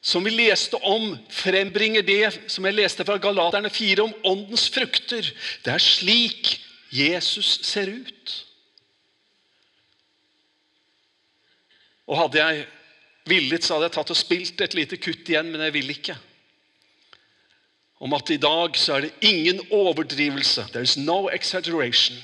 som 0.05 0.21
vi 0.23 0.35
leste 0.35 0.77
om, 0.85 1.15
frembringer 1.33 2.05
det 2.05 2.51
som 2.53 2.65
jeg 2.67 2.77
leste 2.77 3.05
fra 3.07 3.17
Galaterne 3.17 3.71
4 3.73 4.03
om 4.03 4.13
åndens 4.35 4.67
frukter. 4.69 5.25
Det 5.65 5.71
er 5.73 5.81
slik 5.81 6.51
Jesus 6.93 7.55
ser 7.65 7.89
ut. 7.89 8.35
Og 12.05 12.19
hadde 12.19 12.37
jeg 12.37 12.67
villet, 13.25 13.65
så 13.65 13.75
hadde 13.75 13.89
jeg 13.89 13.95
tatt 13.97 14.13
og 14.13 14.19
spilt 14.19 14.61
et 14.61 14.77
lite 14.77 15.01
kutt 15.01 15.25
igjen, 15.25 15.49
men 15.49 15.65
jeg 15.65 15.73
vil 15.73 15.89
ikke. 15.95 16.19
Om 18.05 18.13
at 18.13 18.29
i 18.29 18.37
dag 18.37 18.77
så 18.77 18.99
er 18.99 19.07
det 19.07 19.25
ingen 19.25 19.63
overdrivelse. 19.73 20.67
There 20.69 20.85
is 20.85 20.99
no 21.01 21.31
exaggeration. 21.33 22.21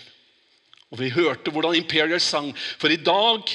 Og 0.91 1.01
vi 1.01 1.09
hørte 1.15 1.49
hvordan 1.49 1.79
Imperial 1.79 2.21
sang. 2.21 2.53
For 2.77 2.93
i 2.93 3.01
dag, 3.01 3.49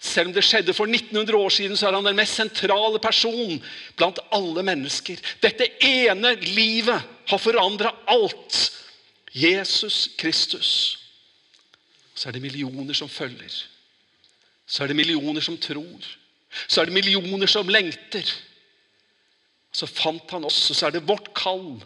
selv 0.00 0.30
om 0.30 0.32
det 0.32 0.44
skjedde 0.48 0.72
for 0.72 0.88
1900 0.88 1.36
år 1.36 1.52
siden, 1.52 1.76
så 1.76 1.90
er 1.90 1.98
han 1.98 2.06
den 2.08 2.16
mest 2.16 2.38
sentrale 2.38 2.98
person 3.02 3.58
blant 4.00 4.20
alle 4.32 4.64
mennesker. 4.64 5.20
Dette 5.44 5.68
ene 5.84 6.32
livet 6.40 7.04
har 7.28 7.42
forandra 7.42 7.92
alt. 8.08 8.60
Jesus 9.32 10.08
Kristus. 10.18 10.70
Så 12.14 12.28
er 12.28 12.32
det 12.32 12.42
millioner 12.42 12.96
som 12.96 13.08
følger. 13.12 13.52
Så 14.66 14.82
er 14.82 14.90
det 14.90 14.96
millioner 14.96 15.44
som 15.44 15.58
tror. 15.60 16.08
Så 16.66 16.80
er 16.80 16.88
det 16.88 16.96
millioner 16.96 17.46
som 17.46 17.68
lengter. 17.68 18.24
Så 19.72 19.86
fant 19.86 20.32
han 20.32 20.48
oss, 20.48 20.64
og 20.72 20.76
så 20.76 20.88
er 20.88 20.96
det 20.96 21.06
vårt 21.06 21.28
kall. 21.36 21.76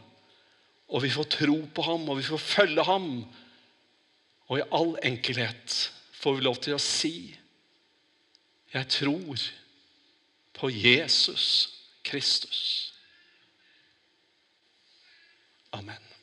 Og 0.89 1.03
vi 1.03 1.11
får 1.11 1.33
tro 1.35 1.59
på 1.75 1.83
ham, 1.83 2.09
og 2.09 2.23
vi 2.23 2.31
får 2.31 2.39
følge 2.41 2.87
ham. 2.87 3.25
Og 4.49 4.61
i 4.61 4.69
all 4.71 4.95
enkelhet 5.03 5.81
får 6.23 6.39
vi 6.39 6.47
lov 6.47 6.63
til 6.63 6.79
å 6.79 6.83
si 6.83 7.17
jeg 8.75 8.89
tror 8.89 9.37
på 10.55 10.71
Jesus 10.71 11.71
Kristus. 12.05 12.95
Amen. 15.73 16.14